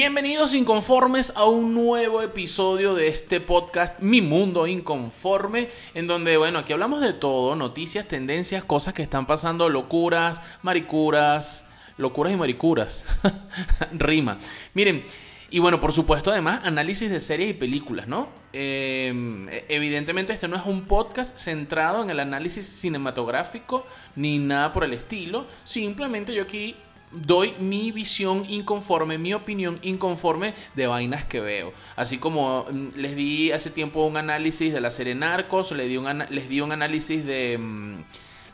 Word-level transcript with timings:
Bienvenidos 0.00 0.54
inconformes 0.54 1.32
a 1.34 1.46
un 1.46 1.74
nuevo 1.74 2.22
episodio 2.22 2.94
de 2.94 3.08
este 3.08 3.40
podcast 3.40 3.98
Mi 3.98 4.22
Mundo 4.22 4.68
Inconforme, 4.68 5.70
en 5.92 6.06
donde, 6.06 6.36
bueno, 6.36 6.60
aquí 6.60 6.72
hablamos 6.72 7.00
de 7.00 7.12
todo, 7.14 7.56
noticias, 7.56 8.06
tendencias, 8.06 8.62
cosas 8.62 8.94
que 8.94 9.02
están 9.02 9.26
pasando, 9.26 9.68
locuras, 9.68 10.40
maricuras, 10.62 11.66
locuras 11.96 12.32
y 12.32 12.36
maricuras, 12.36 13.04
rima. 13.92 14.38
Miren, 14.72 15.02
y 15.50 15.58
bueno, 15.58 15.80
por 15.80 15.92
supuesto, 15.92 16.30
además, 16.30 16.60
análisis 16.62 17.10
de 17.10 17.18
series 17.18 17.50
y 17.50 17.54
películas, 17.54 18.06
¿no? 18.06 18.28
Em, 18.52 19.48
evidentemente 19.68 20.32
este 20.32 20.46
no 20.46 20.56
es 20.56 20.66
un 20.66 20.82
podcast 20.82 21.38
centrado 21.38 22.04
en 22.04 22.10
el 22.10 22.20
análisis 22.20 22.66
cinematográfico 22.66 23.86
ni 24.14 24.38
nada 24.38 24.72
por 24.72 24.84
el 24.84 24.92
estilo, 24.92 25.46
simplemente 25.64 26.34
yo 26.34 26.44
aquí 26.44 26.76
doy 27.12 27.54
mi 27.58 27.92
visión 27.92 28.44
inconforme, 28.48 29.18
mi 29.18 29.34
opinión 29.34 29.78
inconforme 29.82 30.54
de 30.74 30.86
vainas 30.86 31.24
que 31.24 31.40
veo. 31.40 31.72
Así 31.96 32.18
como 32.18 32.66
mm, 32.70 32.88
les 32.96 33.16
di 33.16 33.52
hace 33.52 33.70
tiempo 33.70 34.04
un 34.04 34.16
análisis 34.16 34.72
de 34.72 34.80
la 34.80 34.90
serie 34.90 35.14
Narcos, 35.14 35.72
les 35.72 35.88
di 35.88 35.96
un, 35.96 36.24
les 36.30 36.48
di 36.48 36.60
un 36.60 36.72
análisis 36.72 37.24
de 37.24 37.58
mm, 37.58 38.04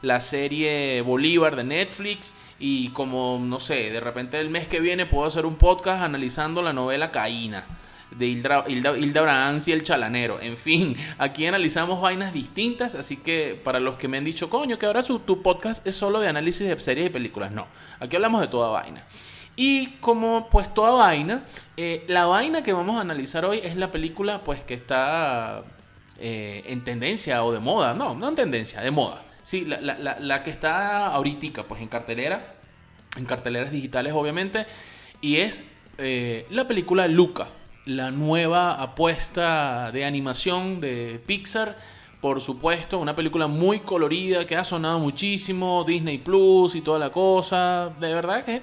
la 0.03 0.21
serie 0.21 1.01
Bolívar 1.03 1.57
de 1.57 1.65
Netflix. 1.65 2.35
Y 2.61 2.91
como, 2.91 3.41
no 3.43 3.59
sé, 3.59 3.91
de 3.91 4.01
repente 4.01 4.39
el 4.39 4.49
mes 4.49 4.69
que 4.69 4.81
viene 4.81 5.07
puedo 5.07 5.27
hacer 5.27 5.45
un 5.45 5.57
podcast 5.57 6.03
analizando 6.03 6.63
la 6.63 6.73
novela 6.73 7.11
Caína 7.11 7.65
de 8.19 8.27
Hilda, 8.27 8.65
Hilda, 8.67 8.97
Hilda 8.97 9.59
y 9.67 9.73
el 9.73 9.83
chalanero. 9.83 10.41
En 10.41 10.57
fin, 10.57 10.97
aquí 11.19 11.47
analizamos 11.47 12.01
vainas 12.01 12.33
distintas, 12.33 12.95
así 12.95 13.17
que 13.17 13.61
para 13.63 13.81
los 13.81 13.97
que 13.97 14.09
me 14.09 14.19
han 14.19 14.25
dicho, 14.25 14.51
coño, 14.51 14.79
que 14.79 14.87
ahora 14.87 15.03
su, 15.03 15.21
tu 15.21 15.43
podcast 15.43 15.87
es 15.87 15.95
solo 15.95 16.21
de 16.21 16.29
análisis 16.29 16.67
de 16.69 16.79
series 16.79 17.07
y 17.07 17.11
películas, 17.11 17.53
no, 17.53 17.67
aquí 18.01 18.17
hablamos 18.17 18.41
de 18.41 18.49
toda 18.49 18.69
vaina. 18.69 19.05
Y 19.57 19.87
como 20.01 20.49
pues 20.51 20.73
toda 20.75 20.91
vaina, 20.91 21.45
eh, 21.77 22.05
la 22.09 22.27
vaina 22.27 22.63
que 22.63 22.73
vamos 22.73 22.99
a 22.99 23.03
analizar 23.03 23.45
hoy 23.45 23.61
es 23.63 23.77
la 23.77 23.93
película 23.93 24.41
pues 24.43 24.63
que 24.65 24.75
está 24.75 25.63
eh, 26.19 26.65
en 26.67 26.83
tendencia 26.83 27.45
o 27.45 27.53
de 27.53 27.61
moda, 27.61 27.95
no, 27.95 28.15
no 28.15 28.29
en 28.29 28.35
tendencia, 28.35 28.81
de 28.81 28.91
moda. 28.91 29.23
Sí, 29.43 29.65
la, 29.65 29.81
la, 29.81 30.19
la 30.19 30.43
que 30.43 30.51
está 30.51 31.07
ahorita 31.07 31.65
pues 31.65 31.83
en 31.83 31.89
cartelera, 31.89 32.55
en 33.17 33.27
carteleras 33.27 33.71
digitales 33.71 34.13
obviamente, 34.13 34.67
y 35.21 35.37
es 35.37 35.63
eh, 35.99 36.47
la 36.51 36.67
película 36.67 37.07
Luca 37.07 37.47
la 37.87 38.11
nueva 38.11 38.83
apuesta 38.83 39.91
de 39.93 40.05
animación 40.05 40.81
de 40.81 41.21
Pixar. 41.27 41.77
Por 42.21 42.41
supuesto, 42.41 42.99
una 42.99 43.15
película 43.15 43.47
muy 43.47 43.81
colorida 43.81 44.47
que 44.47 44.57
ha 44.57 44.65
sonado 44.65 44.99
muchísimo, 44.99 45.85
Disney 45.85 46.19
Plus 46.19 46.75
y 46.75 46.81
toda 46.81 46.99
la 46.99 47.11
cosa. 47.11 47.93
De 48.01 48.15
verdad 48.15 48.45
que, 48.45 48.63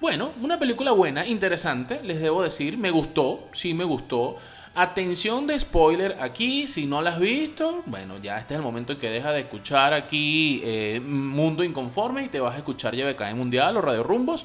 bueno, 0.00 0.32
una 0.40 0.58
película 0.58 0.90
buena, 0.90 1.24
interesante, 1.24 2.00
les 2.02 2.20
debo 2.20 2.42
decir, 2.42 2.76
me 2.76 2.90
gustó, 2.90 3.48
sí 3.52 3.74
me 3.74 3.84
gustó. 3.84 4.36
Atención 4.74 5.46
de 5.46 5.58
spoiler 5.58 6.16
aquí, 6.20 6.66
si 6.66 6.84
no 6.84 7.00
la 7.00 7.10
has 7.10 7.20
visto, 7.20 7.82
bueno, 7.86 8.18
ya 8.18 8.38
este 8.38 8.54
es 8.54 8.58
el 8.58 8.64
momento 8.64 8.92
en 8.92 8.98
que 8.98 9.08
deja 9.08 9.32
de 9.32 9.40
escuchar 9.40 9.94
aquí 9.94 10.60
eh, 10.64 11.00
Mundo 11.00 11.64
Inconforme 11.64 12.24
y 12.24 12.28
te 12.28 12.40
vas 12.40 12.56
a 12.56 12.58
escuchar 12.58 12.94
YBK 12.94 13.34
Mundial 13.34 13.76
o 13.76 13.80
Radio 13.80 14.02
Rumbos. 14.02 14.44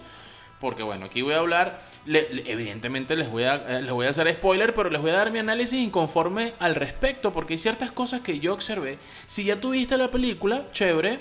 Porque 0.62 0.84
bueno, 0.84 1.08
aquí 1.08 1.24
voy 1.24 1.34
a 1.34 1.40
hablar, 1.40 1.82
evidentemente 2.06 3.16
les 3.16 3.32
voy, 3.32 3.44
a, 3.44 3.56
eh, 3.56 3.82
les 3.82 3.92
voy 3.92 4.06
a 4.06 4.12
hacer 4.12 4.32
spoiler, 4.32 4.76
pero 4.76 4.92
les 4.92 5.02
voy 5.02 5.10
a 5.10 5.16
dar 5.16 5.32
mi 5.32 5.40
análisis 5.40 5.82
inconforme 5.82 6.54
al 6.60 6.76
respecto, 6.76 7.34
porque 7.34 7.56
hay 7.56 7.58
ciertas 7.58 7.92
cosas 7.92 8.22
que 8.22 8.40
yo 8.40 8.54
observé. 8.54 9.00
Si 9.26 9.44
ya 9.44 9.60
tuviste 9.60 9.98
la 9.98 10.12
película, 10.12 10.68
chévere, 10.72 11.20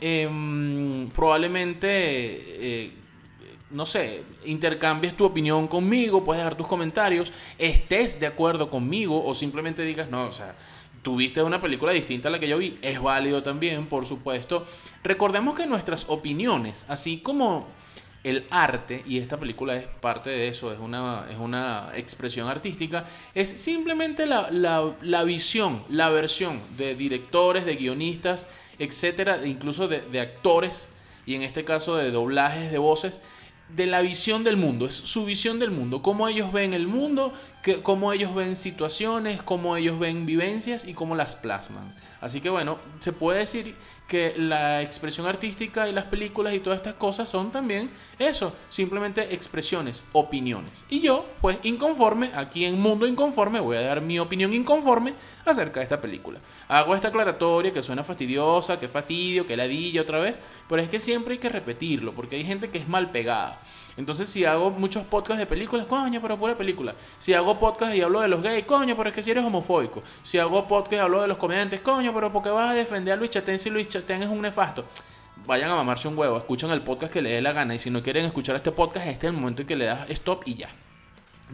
em, 0.00 1.10
probablemente, 1.10 1.88
eh, 1.88 2.92
no 3.70 3.86
sé, 3.86 4.22
intercambies 4.44 5.16
tu 5.16 5.24
opinión 5.24 5.66
conmigo, 5.66 6.22
puedes 6.22 6.40
dejar 6.40 6.54
tus 6.54 6.68
comentarios, 6.68 7.32
estés 7.58 8.20
de 8.20 8.28
acuerdo 8.28 8.70
conmigo 8.70 9.24
o 9.26 9.34
simplemente 9.34 9.82
digas, 9.82 10.10
no, 10.10 10.26
o 10.26 10.32
sea, 10.32 10.54
tuviste 11.02 11.42
una 11.42 11.60
película 11.60 11.90
distinta 11.90 12.28
a 12.28 12.30
la 12.30 12.38
que 12.38 12.46
yo 12.46 12.58
vi, 12.58 12.78
es 12.82 13.02
válido 13.02 13.42
también, 13.42 13.86
por 13.86 14.06
supuesto. 14.06 14.64
Recordemos 15.02 15.56
que 15.56 15.66
nuestras 15.66 16.04
opiniones, 16.08 16.84
así 16.88 17.18
como 17.18 17.66
el 18.26 18.44
arte, 18.50 19.04
y 19.06 19.18
esta 19.18 19.38
película 19.38 19.76
es 19.76 19.86
parte 19.86 20.30
de 20.30 20.48
eso, 20.48 20.72
es 20.72 20.80
una, 20.80 21.26
es 21.30 21.38
una 21.38 21.92
expresión 21.94 22.48
artística, 22.48 23.04
es 23.34 23.48
simplemente 23.48 24.26
la, 24.26 24.50
la, 24.50 25.22
visión, 25.22 25.84
la 25.88 26.10
versión 26.10 26.60
de 26.76 26.96
directores, 26.96 27.64
de 27.64 27.76
guionistas, 27.76 28.48
etcétera, 28.80 29.46
incluso 29.46 29.86
de, 29.86 30.00
de 30.00 30.20
actores, 30.20 30.88
y 31.24 31.36
en 31.36 31.44
este 31.44 31.64
caso 31.64 31.94
de 31.94 32.10
doblajes 32.10 32.72
de 32.72 32.78
voces, 32.78 33.20
de 33.68 33.86
la 33.86 34.00
visión 34.00 34.42
del 34.42 34.56
mundo, 34.56 34.86
es 34.86 34.94
su 34.94 35.24
visión 35.24 35.60
del 35.60 35.70
mundo, 35.70 36.02
cómo 36.02 36.26
ellos 36.26 36.52
ven 36.52 36.74
el 36.74 36.88
mundo, 36.88 37.32
que, 37.62 37.80
cómo 37.80 38.12
ellos 38.12 38.34
ven 38.34 38.56
situaciones, 38.56 39.40
cómo 39.40 39.76
ellos 39.76 40.00
ven 40.00 40.26
vivencias 40.26 40.84
y 40.84 40.94
cómo 40.94 41.14
las 41.14 41.36
plasman. 41.36 41.94
Así 42.26 42.40
que 42.40 42.50
bueno, 42.50 42.78
se 42.98 43.12
puede 43.12 43.38
decir 43.38 43.76
que 44.08 44.34
la 44.36 44.82
expresión 44.82 45.28
artística 45.28 45.88
y 45.88 45.92
las 45.92 46.06
películas 46.06 46.54
y 46.54 46.58
todas 46.58 46.78
estas 46.78 46.94
cosas 46.94 47.28
son 47.28 47.52
también 47.52 47.88
eso, 48.18 48.52
simplemente 48.68 49.32
expresiones, 49.32 50.02
opiniones. 50.12 50.84
Y 50.88 51.00
yo, 51.00 51.24
pues 51.40 51.58
inconforme, 51.62 52.32
aquí 52.34 52.64
en 52.64 52.80
Mundo 52.80 53.06
Inconforme, 53.06 53.60
voy 53.60 53.76
a 53.76 53.82
dar 53.82 54.00
mi 54.00 54.18
opinión 54.18 54.52
inconforme 54.54 55.14
acerca 55.44 55.78
de 55.78 55.84
esta 55.84 56.00
película. 56.00 56.40
Hago 56.66 56.96
esta 56.96 57.08
aclaratoria 57.08 57.72
que 57.72 57.80
suena 57.80 58.02
fastidiosa, 58.02 58.80
que 58.80 58.88
fastidio, 58.88 59.46
que 59.46 59.56
ladilla 59.56 60.02
otra 60.02 60.18
vez, 60.18 60.36
pero 60.68 60.82
es 60.82 60.88
que 60.88 60.98
siempre 60.98 61.34
hay 61.34 61.38
que 61.38 61.48
repetirlo, 61.48 62.12
porque 62.12 62.34
hay 62.34 62.44
gente 62.44 62.70
que 62.70 62.78
es 62.78 62.88
mal 62.88 63.12
pegada. 63.12 63.60
Entonces, 63.96 64.28
si 64.28 64.44
hago 64.44 64.70
muchos 64.70 65.04
podcasts 65.06 65.38
de 65.38 65.46
películas, 65.46 65.86
coño, 65.86 66.20
pero 66.20 66.36
pura 66.36 66.56
película. 66.56 66.94
Si 67.18 67.32
hago 67.32 67.58
podcast 67.58 67.94
y 67.94 68.02
hablo 68.02 68.20
de 68.20 68.28
los 68.28 68.42
gays, 68.42 68.64
coño, 68.64 68.94
pero 68.96 69.08
es 69.08 69.14
que 69.14 69.22
si 69.22 69.30
eres 69.30 69.44
homofóbico. 69.44 70.02
Si 70.22 70.38
hago 70.38 70.68
podcast 70.68 70.92
y 70.92 70.96
hablo 70.96 71.22
de 71.22 71.28
los 71.28 71.38
comediantes, 71.38 71.80
coño, 71.80 72.12
pero 72.12 72.32
porque 72.32 72.50
vas 72.50 72.70
a 72.70 72.74
defender 72.74 73.14
a 73.14 73.16
Luis 73.16 73.30
Chatén 73.30 73.58
si 73.58 73.70
Luis 73.70 73.88
Chatén 73.88 74.22
es 74.22 74.28
un 74.28 74.42
nefasto? 74.42 74.84
Vayan 75.46 75.70
a 75.70 75.76
mamarse 75.76 76.08
un 76.08 76.18
huevo, 76.18 76.36
escuchen 76.36 76.70
el 76.70 76.82
podcast 76.82 77.12
que 77.12 77.22
les 77.22 77.32
dé 77.32 77.40
la 77.40 77.52
gana. 77.52 77.74
Y 77.74 77.78
si 77.78 77.90
no 77.90 78.02
quieren 78.02 78.26
escuchar 78.26 78.56
este 78.56 78.72
podcast, 78.72 79.06
este 79.06 79.28
es 79.28 79.32
el 79.32 79.38
momento 79.38 79.62
en 79.62 79.68
que 79.68 79.76
le 79.76 79.86
das 79.86 80.10
stop 80.10 80.42
y 80.44 80.56
ya. 80.56 80.68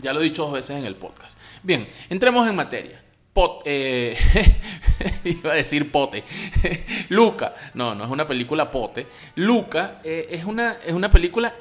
Ya 0.00 0.12
lo 0.12 0.20
he 0.20 0.24
dicho 0.24 0.44
dos 0.44 0.54
veces 0.54 0.76
en 0.78 0.84
el 0.84 0.96
podcast. 0.96 1.36
Bien, 1.62 1.88
entremos 2.08 2.48
en 2.48 2.56
materia. 2.56 3.02
Pot, 3.32 3.62
eh, 3.64 4.16
iba 5.24 5.52
a 5.52 5.54
decir 5.54 5.92
pote. 5.92 6.24
Luca, 7.08 7.54
no, 7.74 7.94
no 7.94 8.04
es 8.04 8.10
una 8.10 8.26
película 8.26 8.70
pote. 8.70 9.06
Luca 9.36 10.00
eh, 10.02 10.28
es, 10.30 10.44
una, 10.44 10.78
es 10.84 10.92
una 10.92 11.10
película 11.10 11.52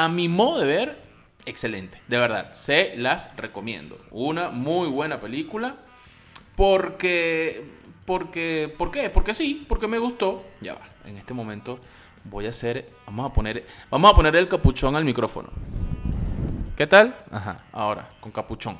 a 0.00 0.08
mi 0.08 0.28
modo 0.28 0.60
de 0.60 0.66
ver, 0.66 0.96
excelente. 1.44 2.00
De 2.08 2.16
verdad, 2.16 2.54
se 2.54 2.96
las 2.96 3.36
recomiendo. 3.36 4.00
Una 4.10 4.48
muy 4.48 4.88
buena 4.88 5.20
película. 5.20 5.76
Porque, 6.56 7.62
porque, 8.06 8.74
¿por 8.78 8.90
qué? 8.90 9.10
Porque 9.10 9.34
sí, 9.34 9.66
porque 9.68 9.86
me 9.86 9.98
gustó. 9.98 10.42
Ya 10.62 10.72
va, 10.72 10.80
en 11.04 11.18
este 11.18 11.34
momento 11.34 11.78
voy 12.24 12.46
a 12.46 12.48
hacer, 12.48 12.88
vamos 13.04 13.30
a 13.30 13.34
poner, 13.34 13.66
vamos 13.90 14.10
a 14.10 14.16
poner 14.16 14.36
el 14.36 14.48
capuchón 14.48 14.96
al 14.96 15.04
micrófono. 15.04 15.50
¿Qué 16.76 16.86
tal? 16.86 17.14
Ajá, 17.30 17.64
ahora, 17.70 18.08
con 18.20 18.32
capuchón. 18.32 18.78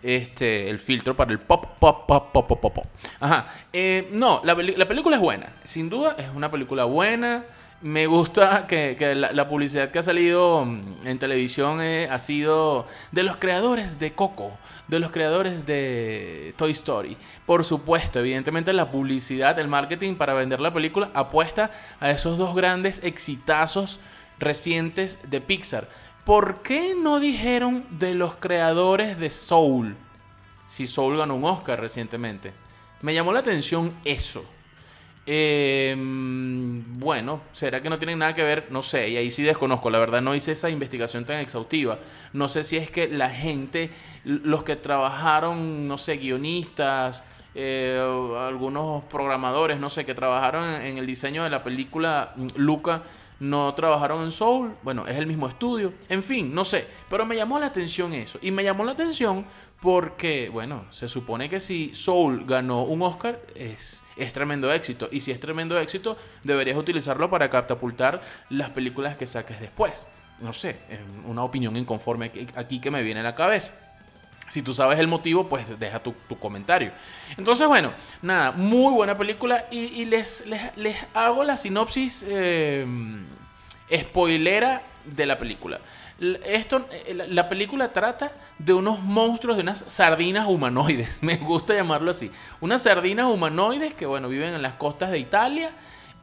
Este, 0.00 0.70
el 0.70 0.78
filtro 0.78 1.16
para 1.16 1.32
el 1.32 1.40
pop, 1.40 1.76
pop, 1.80 2.06
pop, 2.06 2.30
pop, 2.32 2.46
pop, 2.46 2.60
pop. 2.60 2.86
Ajá. 3.18 3.52
Eh, 3.72 4.08
no, 4.12 4.40
la, 4.44 4.54
la 4.54 4.86
película 4.86 5.16
es 5.16 5.22
buena. 5.22 5.56
Sin 5.64 5.90
duda, 5.90 6.14
es 6.16 6.28
una 6.32 6.52
película 6.52 6.84
buena 6.84 7.44
me 7.82 8.06
gusta 8.06 8.66
que, 8.66 8.96
la, 9.14 9.48
publicidad 9.48 9.90
que 9.90 9.98
ha 9.98 10.02
salido 10.02 10.64
mm, 10.64 11.06
en 11.06 11.18
televisión 11.18 11.80
eh, 11.82 12.08
ha 12.10 12.18
sido 12.18 12.86
de 13.10 13.22
los 13.22 13.36
creadores 13.36 13.98
de 13.98 14.12
Coco, 14.12 14.56
de 14.88 14.98
los 14.98 15.10
creadores 15.10 15.66
de 15.66 16.54
Toy 16.56 16.72
Story. 16.72 17.16
Por 17.46 17.64
supuesto, 17.64 18.20
evidentemente 18.20 18.72
la 18.72 18.90
publicidad, 18.90 19.58
el 19.58 19.68
marketing 19.68 20.14
para 20.14 20.34
vender 20.34 20.60
la 20.60 20.72
película 20.72 21.10
apuesta 21.14 21.70
a 22.00 22.10
esos 22.10 22.38
dos 22.38 22.54
grandes 22.54 23.00
exitazos 23.02 24.00
recientes 24.38 25.18
de 25.28 25.40
Pixar. 25.40 25.88
¿por 26.24 26.62
qué 26.62 26.94
no 26.94 27.20
dijeron 27.20 27.84
de 27.90 28.14
los 28.14 28.36
creadores 28.36 29.18
de 29.18 29.30
Soul? 29.30 29.96
Si 30.68 30.86
Soul 30.86 31.18
ganó 31.18 31.34
un 31.34 31.44
Oscar 31.44 31.80
recientemente. 31.80 32.52
Me 33.00 33.14
llamó 33.14 33.32
la 33.32 33.40
atención 33.40 33.92
eso. 34.04 34.44
Em, 35.24 36.82
bueno, 36.98 37.42
¿será 37.52 37.80
que 37.80 37.88
no 37.88 37.98
tienen 37.98 38.18
nada 38.18 38.34
que 38.34 38.42
ver? 38.42 38.66
No 38.70 38.82
sé, 38.82 39.08
y 39.10 39.16
ahí 39.16 39.30
sí 39.30 39.42
desconozco, 39.42 39.88
la 39.88 40.00
verdad 40.00 40.20
no 40.20 40.34
hice 40.34 40.52
esa 40.52 40.68
investigación 40.68 41.24
tan 41.24 41.38
exhaustiva. 41.38 41.98
No 42.32 42.48
sé 42.48 42.64
si 42.64 42.76
es 42.76 42.90
que 42.90 43.06
la 43.06 43.30
gente, 43.30 43.90
los 44.24 44.64
que 44.64 44.74
trabajaron, 44.74 45.86
no 45.86 45.96
sé, 45.96 46.16
guionistas, 46.16 47.22
eh, 47.54 48.00
algunos 48.48 49.04
programadores, 49.04 49.78
no 49.78 49.90
sé, 49.90 50.04
que 50.04 50.14
trabajaron 50.14 50.82
en 50.82 50.98
el 50.98 51.06
diseño 51.06 51.44
de 51.44 51.50
la 51.50 51.62
película 51.62 52.32
mm, 52.34 52.48
Luca, 52.56 53.02
no 53.38 53.74
trabajaron 53.74 54.22
en 54.22 54.30
Soul, 54.30 54.72
bueno, 54.82 55.06
es 55.06 55.16
el 55.16 55.26
mismo 55.26 55.48
estudio, 55.48 55.92
en 56.08 56.22
fin, 56.22 56.54
no 56.54 56.64
sé, 56.64 56.86
pero 57.10 57.26
me 57.26 57.36
llamó 57.36 57.58
la 57.58 57.66
atención 57.66 58.12
eso, 58.14 58.38
y 58.40 58.52
me 58.52 58.62
llamó 58.62 58.84
la 58.84 58.92
atención 58.92 59.44
porque, 59.80 60.48
bueno, 60.48 60.84
se 60.90 61.08
supone 61.08 61.48
que 61.48 61.58
si 61.58 61.92
Soul 61.92 62.44
ganó 62.46 62.84
un 62.84 63.02
Oscar 63.02 63.40
es, 63.56 64.01
es 64.16 64.32
tremendo 64.32 64.72
éxito, 64.72 65.08
y 65.10 65.20
si 65.20 65.30
es 65.30 65.40
tremendo 65.40 65.78
éxito, 65.78 66.16
deberías 66.42 66.76
utilizarlo 66.76 67.30
para 67.30 67.48
catapultar 67.50 68.20
las 68.50 68.70
películas 68.70 69.16
que 69.16 69.26
saques 69.26 69.60
después. 69.60 70.08
No 70.40 70.52
sé, 70.52 70.70
es 70.90 70.98
una 71.26 71.44
opinión 71.44 71.76
inconforme 71.76 72.30
aquí 72.56 72.80
que 72.80 72.90
me 72.90 73.02
viene 73.02 73.20
a 73.20 73.22
la 73.22 73.34
cabeza. 73.34 73.74
Si 74.48 74.60
tú 74.60 74.74
sabes 74.74 74.98
el 74.98 75.06
motivo, 75.06 75.48
pues 75.48 75.78
deja 75.78 76.02
tu, 76.02 76.14
comentario. 76.38 76.92
Entonces, 77.38 77.66
bueno, 77.66 77.92
nada, 78.20 78.50
muy 78.52 78.92
buena 78.92 79.16
película 79.16 79.66
y, 79.70 80.04
les, 80.04 80.44
les, 80.76 80.96
hago 81.14 81.44
la 81.44 81.56
sinopsis 81.56 82.26
eh, 82.28 82.84
spoilera 83.90 84.82
de 85.06 85.26
la 85.26 85.38
película. 85.38 85.80
Esto, 86.20 86.86
eh, 86.90 87.26
la 87.28 87.48
película 87.48 87.92
trata 87.92 88.32
de 88.58 88.72
unos 88.72 89.00
monstruos, 89.00 89.56
de 89.56 89.62
unas 89.62 89.84
sardinas 89.88 90.46
humanoides, 90.46 91.18
me 91.22 91.36
gusta 91.36 91.74
llamarlo 91.74 92.10
así. 92.10 92.30
Unas 92.60 92.82
sardinas 92.82 93.26
humanoides 93.26 93.94
que, 93.94 94.06
bueno, 94.06 94.28
viven 94.28 94.54
en 94.54 94.62
las 94.62 94.74
costas 94.74 95.10
de 95.10 95.18
Italia. 95.18 95.70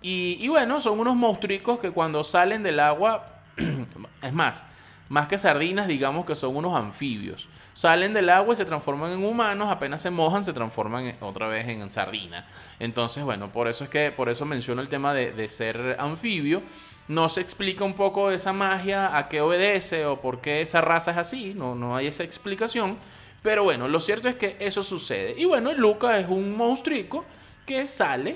Y, 0.02 0.48
bueno, 0.48 0.80
son 0.80 1.00
unos 1.00 1.16
monstruos 1.16 1.80
que 1.80 1.92
cuando 1.92 2.24
salen 2.24 2.64
del 2.64 2.80
agua, 2.80 3.26
es 4.22 4.34
más, 4.34 4.64
más 5.10 5.28
que 5.28 5.38
sardinas, 5.38 5.88
digamos 5.88 6.26
que 6.26 6.36
son 6.36 6.56
unos 6.56 6.74
anfibios 6.74 7.50
salen 7.80 8.14
del 8.14 8.30
agua 8.30 8.54
y 8.54 8.58
se 8.58 8.66
transforman 8.66 9.14
en 9.14 9.24
humanos, 9.24 9.70
apenas 9.72 10.02
se 10.02 10.10
mojan, 10.10 10.44
se 10.44 10.52
transforman 10.52 11.16
otra 11.22 11.48
vez 11.48 11.66
en 11.70 11.90
sardina. 11.90 12.46
Entonces, 12.78 13.24
bueno, 13.24 13.54
por 13.54 13.70
eso 13.70 13.86
es 13.86 13.90
que, 13.90 14.12
por 14.12 14.28
eso 14.28 14.44
menciono 14.44 14.82
el 14.82 14.90
tema 14.90 15.14
de, 15.14 15.50
ser 15.50 15.96
anfibio. 15.98 16.62
No 17.08 17.30
se 17.30 17.40
explica 17.40 17.86
un 17.86 17.94
poco 17.94 18.32
esa 18.32 18.52
magia, 18.52 19.18
a 19.18 19.30
qué 19.30 19.40
obedece 19.40 20.06
o 20.06 20.18
por 20.18 20.42
qué 20.42 20.62
esa 20.62 20.82
raza 20.82 21.12
es 21.12 21.18
así, 21.18 21.54
no, 21.56 21.74
no 21.74 21.96
hay 21.96 22.08
esa 22.08 22.26
explicación. 22.26 22.98
Pero 23.42 23.64
bueno, 23.64 23.88
lo 23.88 24.02
cierto 24.02 24.28
es 24.28 24.36
que 24.36 24.58
eso 24.60 24.84
sucede. 24.84 25.36
Y 25.38 25.46
bueno, 25.46 25.72
Luca 25.72 26.20
es 26.20 26.28
un 26.28 26.58
monstruico 26.58 27.24
que 27.66 27.86
sale 27.86 28.36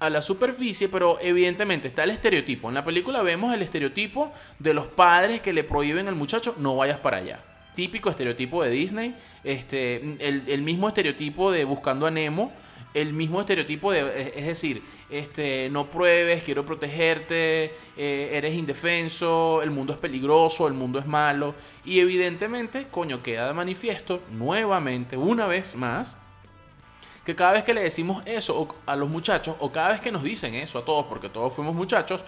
a 0.00 0.08
la 0.08 0.22
superficie, 0.22 0.88
pero 0.88 1.18
evidentemente 1.20 1.88
está 1.88 2.04
el 2.04 2.10
estereotipo. 2.12 2.68
En 2.68 2.74
la 2.74 2.86
película 2.86 3.20
vemos 3.20 3.52
el 3.52 3.60
estereotipo 3.60 4.32
de 4.58 4.72
los 4.72 4.88
padres 4.88 5.42
que 5.42 5.52
le 5.52 5.62
prohíben 5.62 6.08
al 6.08 6.14
muchacho 6.14 6.54
no 6.56 6.74
vayas 6.74 7.00
para 7.00 7.18
allá 7.18 7.47
típico 7.78 8.10
estereotipo 8.10 8.64
de 8.64 8.70
Disney, 8.70 9.14
este, 9.44 10.16
el, 10.18 10.62
mismo 10.62 10.88
estereotipo 10.88 11.52
de 11.52 11.64
Buscando 11.64 12.08
a 12.08 12.10
Nemo, 12.10 12.50
el 12.92 13.12
mismo 13.12 13.38
estereotipo 13.38 13.92
de, 13.92 14.32
es 14.34 14.46
decir, 14.46 14.82
este, 15.08 15.70
no 15.70 15.86
pruebes, 15.86 16.42
quiero 16.42 16.66
protegerte, 16.66 17.76
eh, 17.96 18.30
eres 18.32 18.56
indefenso, 18.56 19.62
el 19.62 19.70
mundo 19.70 19.92
es 19.92 20.00
peligroso, 20.00 20.66
el 20.66 20.74
mundo 20.74 20.98
es 20.98 21.06
malo, 21.06 21.54
y 21.84 22.00
evidentemente, 22.00 22.88
coño, 22.90 23.22
queda 23.22 23.46
de 23.46 23.54
manifiesto 23.54 24.22
nuevamente, 24.32 25.16
una 25.16 25.46
vez 25.46 25.76
más, 25.76 26.16
que 27.24 27.36
cada 27.36 27.52
vez 27.52 27.62
que 27.62 27.74
le 27.74 27.82
decimos 27.82 28.24
eso 28.26 28.74
a 28.86 28.96
los 28.96 29.08
muchachos, 29.08 29.54
o 29.60 29.70
cada 29.70 29.90
vez 29.90 30.00
que 30.00 30.10
nos 30.10 30.24
dicen 30.24 30.56
eso 30.56 30.80
a 30.80 30.84
todos, 30.84 31.06
porque 31.06 31.28
todos 31.28 31.54
fuimos 31.54 31.76
muchachos, 31.76 32.22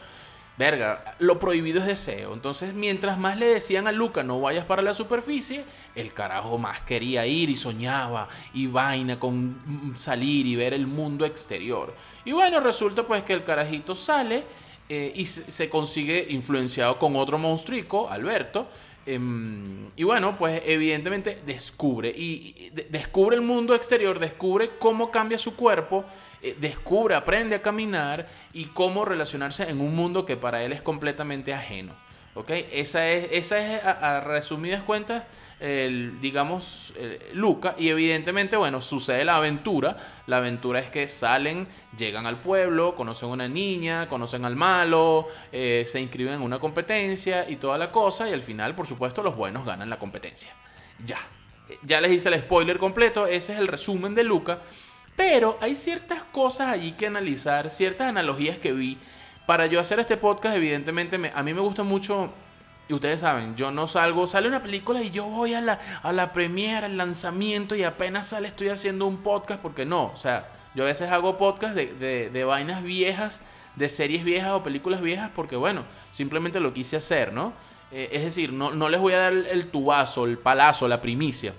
verga, 0.60 1.16
lo 1.20 1.38
prohibido 1.38 1.80
es 1.80 1.86
deseo. 1.86 2.34
Entonces, 2.34 2.74
mientras 2.74 3.18
más 3.18 3.38
le 3.38 3.46
decían 3.46 3.86
a 3.86 3.92
Luca 3.92 4.22
no 4.22 4.42
vayas 4.42 4.66
para 4.66 4.82
la 4.82 4.92
superficie, 4.92 5.64
el 5.94 6.12
carajo 6.12 6.58
más 6.58 6.82
quería 6.82 7.26
ir 7.26 7.48
y 7.48 7.56
soñaba 7.56 8.28
y 8.52 8.66
vaina 8.66 9.18
con 9.18 9.94
salir 9.94 10.44
y 10.44 10.56
ver 10.56 10.74
el 10.74 10.86
mundo 10.86 11.24
exterior. 11.24 11.94
Y 12.26 12.32
bueno, 12.32 12.60
resulta 12.60 13.04
pues 13.04 13.24
que 13.24 13.32
el 13.32 13.42
carajito 13.42 13.96
sale 13.96 14.44
eh, 14.86 15.10
y 15.16 15.24
se 15.24 15.70
consigue 15.70 16.26
influenciado 16.28 16.98
con 16.98 17.16
otro 17.16 17.38
monstruico, 17.38 18.10
Alberto. 18.10 18.68
Em, 19.06 19.88
y 19.96 20.04
bueno, 20.04 20.36
pues 20.36 20.60
evidentemente 20.66 21.38
descubre 21.46 22.10
y 22.10 22.70
descubre 22.90 23.34
el 23.34 23.40
mundo 23.42 23.74
exterior, 23.74 24.18
descubre 24.18 24.72
cómo 24.78 25.10
cambia 25.10 25.38
su 25.38 25.56
cuerpo 25.56 26.04
eh, 26.42 26.56
descubre, 26.58 27.14
aprende 27.14 27.56
a 27.56 27.62
caminar 27.62 28.28
y 28.52 28.66
cómo 28.66 29.04
relacionarse 29.04 29.68
en 29.68 29.80
un 29.80 29.94
mundo 29.94 30.24
que 30.26 30.36
para 30.36 30.62
él 30.62 30.72
es 30.72 30.82
completamente 30.82 31.54
ajeno. 31.54 31.94
¿ok? 32.34 32.50
Esa 32.72 33.08
es, 33.08 33.28
esa 33.32 33.58
es 33.58 33.84
a, 33.84 34.20
resumidas 34.20 34.82
cuentas, 34.82 35.24
el, 35.58 36.20
digamos, 36.20 36.94
Luca. 37.34 37.74
Y 37.78 37.88
evidentemente, 37.88 38.56
bueno, 38.56 38.80
sucede 38.80 39.24
la 39.24 39.36
aventura. 39.36 39.96
La 40.26 40.38
aventura 40.38 40.80
es 40.80 40.90
que 40.90 41.06
salen, 41.08 41.68
llegan 41.96 42.26
al 42.26 42.40
pueblo, 42.40 42.94
conocen 42.94 43.28
a 43.28 43.32
una 43.32 43.48
niña, 43.48 44.08
conocen 44.08 44.44
al 44.44 44.56
malo, 44.56 45.28
eh, 45.52 45.84
se 45.86 46.00
inscriben 46.00 46.34
en 46.34 46.42
una 46.42 46.58
competencia 46.58 47.48
y 47.48 47.56
toda 47.56 47.76
la 47.76 47.90
cosa. 47.90 48.28
Y 48.28 48.32
al 48.32 48.40
final, 48.40 48.74
por 48.74 48.86
supuesto, 48.86 49.22
los 49.22 49.36
buenos 49.36 49.66
ganan 49.66 49.90
la 49.90 49.98
competencia. 49.98 50.52
Ya. 51.04 51.18
Ya 51.82 52.00
les 52.00 52.12
hice 52.12 52.30
el 52.30 52.40
spoiler 52.40 52.78
completo. 52.78 53.26
Ese 53.26 53.52
es 53.52 53.58
el 53.58 53.68
resumen 53.68 54.14
de 54.14 54.24
Luca. 54.24 54.60
Pero 55.20 55.58
hay 55.60 55.74
ciertas 55.74 56.22
cosas 56.32 56.68
allí 56.68 56.92
que 56.92 57.06
analizar, 57.06 57.68
ciertas 57.68 58.08
analogías 58.08 58.56
que 58.56 58.72
vi. 58.72 58.96
Para 59.44 59.66
yo 59.66 59.78
hacer 59.78 60.00
este 60.00 60.16
podcast, 60.16 60.56
evidentemente, 60.56 61.30
a 61.34 61.42
mí 61.42 61.52
me 61.52 61.60
gusta 61.60 61.82
mucho, 61.82 62.30
y 62.88 62.94
ustedes 62.94 63.20
saben, 63.20 63.54
yo 63.54 63.70
no 63.70 63.86
salgo, 63.86 64.26
sale 64.26 64.48
una 64.48 64.62
película 64.62 65.02
y 65.02 65.10
yo 65.10 65.26
voy 65.26 65.52
a 65.52 65.60
la, 65.60 65.78
a 66.02 66.14
la 66.14 66.32
premiere, 66.32 66.86
al 66.86 66.96
lanzamiento, 66.96 67.74
y 67.74 67.82
apenas 67.82 68.28
sale 68.28 68.48
estoy 68.48 68.70
haciendo 68.70 69.04
un 69.04 69.18
podcast, 69.18 69.60
porque 69.60 69.84
no, 69.84 70.06
o 70.06 70.16
sea, 70.16 70.48
yo 70.74 70.84
a 70.84 70.86
veces 70.86 71.10
hago 71.10 71.36
podcast 71.36 71.74
de, 71.74 72.30
de, 72.30 72.44
vainas 72.44 72.82
viejas, 72.82 73.42
de 73.76 73.90
series 73.90 74.24
viejas 74.24 74.52
o 74.52 74.62
películas 74.62 75.02
viejas, 75.02 75.30
porque 75.36 75.56
bueno, 75.56 75.84
simplemente 76.12 76.60
lo 76.60 76.72
quise 76.72 76.96
hacer, 76.96 77.34
¿no? 77.34 77.52
Eh, 77.92 78.08
es 78.12 78.22
decir, 78.22 78.54
no, 78.54 78.70
no 78.70 78.88
les 78.88 78.98
voy 78.98 79.12
a 79.12 79.18
dar 79.18 79.32
el 79.34 79.66
tubazo, 79.66 80.24
el 80.24 80.38
palazo, 80.38 80.88
la 80.88 81.02
primicia. 81.02 81.52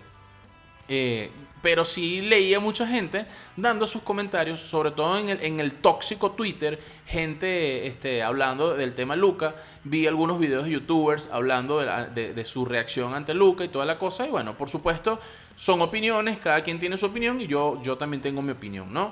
Eh, 0.88 1.30
pero 1.62 1.86
sí 1.86 2.22
leía 2.22 2.60
mucha 2.60 2.88
gente 2.88 3.25
dando 3.56 3.86
sus 3.86 4.01
comentarios, 4.01 4.60
sobre 4.60 4.91
todo 4.91 5.18
en 5.18 5.30
el, 5.30 5.44
en 5.44 5.60
el 5.60 5.74
tóxico 5.74 6.32
Twitter, 6.32 6.80
gente 7.06 7.88
este, 7.88 8.24
hablando 8.24 8.75
del 8.75 8.94
tema 8.94 9.15
Luca. 9.15 9.56
Vi 9.84 10.08
algunos 10.08 10.39
videos 10.39 10.65
de 10.65 10.72
youtubers 10.72 11.30
hablando 11.32 11.80
de, 11.80 12.46
su 12.46 12.65
reacción 12.65 13.13
ante 13.13 13.34
Luca 13.34 13.63
y 13.63 13.68
toda 13.68 13.86
la 13.86 13.98
cosa. 13.98 14.25
Y 14.25 14.30
bueno, 14.30 14.58
por 14.58 14.70
supuesto, 14.70 15.20
son 15.56 15.82
opiniones, 15.82 16.39
cada 16.39 16.62
quien 16.63 16.80
tiene 16.80 16.98
su 16.98 17.06
opinión 17.06 17.39
y 17.39 17.48
yo, 17.48 17.82
yo 17.84 17.98
también 17.98 18.22
tengo 18.22 18.41
mi 18.41 18.51
opinión, 18.51 18.91
¿no? 18.91 19.12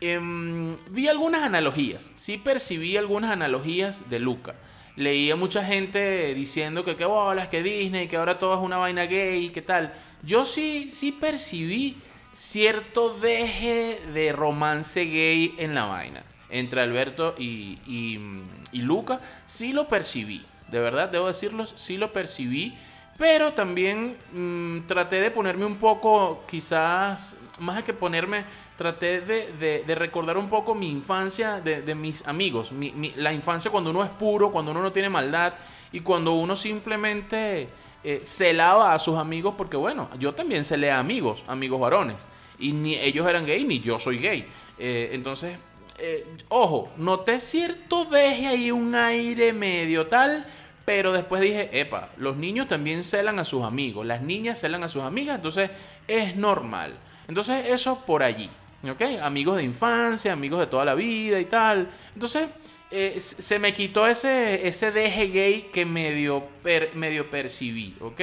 Em, 0.00 0.76
vi 0.90 1.06
algunas 1.06 1.42
analogías, 1.42 2.10
sí 2.16 2.36
percibí 2.36 2.96
algunas 2.96 3.30
analogías 3.30 4.10
de 4.10 4.18
Luca. 4.18 4.54
Leía 4.96 5.36
mucha 5.36 5.64
gente 5.64 6.34
diciendo 6.34 6.84
que 6.84 6.96
qué 6.96 7.06
bolas, 7.06 7.48
que 7.48 7.62
Disney, 7.62 8.08
que 8.08 8.16
ahora 8.16 8.38
todo 8.38 8.54
es 8.54 8.60
una 8.60 8.76
vaina 8.76 9.06
gay, 9.06 9.50
qué 9.50 9.62
tal 9.62 9.92
yo 10.22 10.44
sí, 10.44 10.88
sí 10.90 11.12
percibí 11.12 11.96
cierto 12.32 13.14
deje 13.18 14.00
de 14.14 14.32
romance 14.32 15.04
gay 15.04 15.54
en 15.58 15.74
la 15.74 15.86
vaina. 15.86 16.22
Entre 16.48 16.80
Alberto 16.80 17.34
y, 17.38 17.78
y, 17.86 18.78
Luca. 18.80 19.20
Sí 19.46 19.72
lo 19.72 19.88
percibí. 19.88 20.44
De 20.68 20.80
verdad, 20.80 21.08
debo 21.08 21.26
decirlo, 21.26 21.66
sí 21.66 21.96
lo 21.96 22.12
percibí. 22.12 22.74
Pero 23.18 23.52
también 23.52 24.16
mm, 24.32 24.86
traté 24.86 25.20
de 25.20 25.30
ponerme 25.30 25.64
un 25.64 25.76
poco, 25.76 26.44
quizás, 26.48 27.36
más 27.58 27.82
que 27.82 27.92
ponerme, 27.92 28.44
traté 28.82 29.20
de, 29.20 29.94
recordar 29.94 30.36
un 30.36 30.48
poco 30.48 30.74
mi 30.74 30.90
infancia 30.90 31.60
de, 31.60 31.94
mis 31.94 32.26
amigos. 32.26 32.72
la 33.16 33.32
infancia 33.32 33.70
cuando 33.70 33.90
uno 33.90 34.02
es 34.02 34.10
puro, 34.10 34.50
cuando 34.50 34.72
uno 34.72 34.82
no 34.82 34.90
tiene 34.90 35.08
maldad 35.08 35.54
y 35.92 36.00
cuando 36.00 36.32
uno 36.32 36.56
simplemente 36.56 37.68
eh, 38.02 38.22
celaba 38.24 38.92
a 38.92 38.98
sus 38.98 39.16
amigos 39.16 39.54
porque, 39.56 39.76
bueno, 39.76 40.08
yo 40.18 40.34
también 40.34 40.64
celé 40.64 40.90
a 40.90 40.98
amigos, 40.98 41.44
amigos 41.46 41.78
varones. 41.78 42.26
Y 42.58 42.72
ni 42.72 42.96
ellos 42.96 43.24
eran 43.28 43.46
gay 43.46 43.64
ni 43.64 43.78
yo 43.78 44.00
soy 44.00 44.18
gay. 44.18 44.48
Eh, 44.78 45.10
entonces, 45.12 45.56
eh, 45.98 46.26
ojo, 46.48 46.90
noté 46.96 47.38
cierto 47.38 48.04
deje 48.04 48.48
ahí 48.48 48.72
un 48.72 48.96
aire 48.96 49.52
medio 49.52 50.08
tal, 50.08 50.44
pero 50.84 51.12
después 51.12 51.40
dije, 51.40 51.70
epa, 51.72 52.08
los 52.16 52.36
niños 52.36 52.66
también 52.66 53.04
celan 53.04 53.38
a 53.38 53.44
sus 53.44 53.62
amigos, 53.62 54.04
las 54.04 54.22
niñas 54.22 54.60
celan 54.60 54.82
a 54.82 54.88
sus 54.88 55.04
amigas, 55.04 55.36
entonces 55.36 55.70
es 56.08 56.34
normal. 56.34 56.94
Entonces 57.28 57.68
eso 57.68 58.04
por 58.04 58.24
allí. 58.24 58.50
¿Ok? 58.90 59.02
Amigos 59.22 59.58
de 59.58 59.62
infancia, 59.62 60.32
amigos 60.32 60.60
de 60.60 60.66
toda 60.66 60.84
la 60.84 60.94
vida 60.94 61.38
y 61.38 61.44
tal. 61.44 61.88
Entonces, 62.14 62.48
eh, 62.90 63.20
se 63.20 63.58
me 63.58 63.72
quitó 63.72 64.06
ese, 64.06 64.66
ese 64.66 64.90
deje 64.90 65.28
gay 65.28 65.70
que 65.72 65.86
medio, 65.86 66.46
medio 66.94 67.30
percibí, 67.30 67.96
¿ok? 68.00 68.20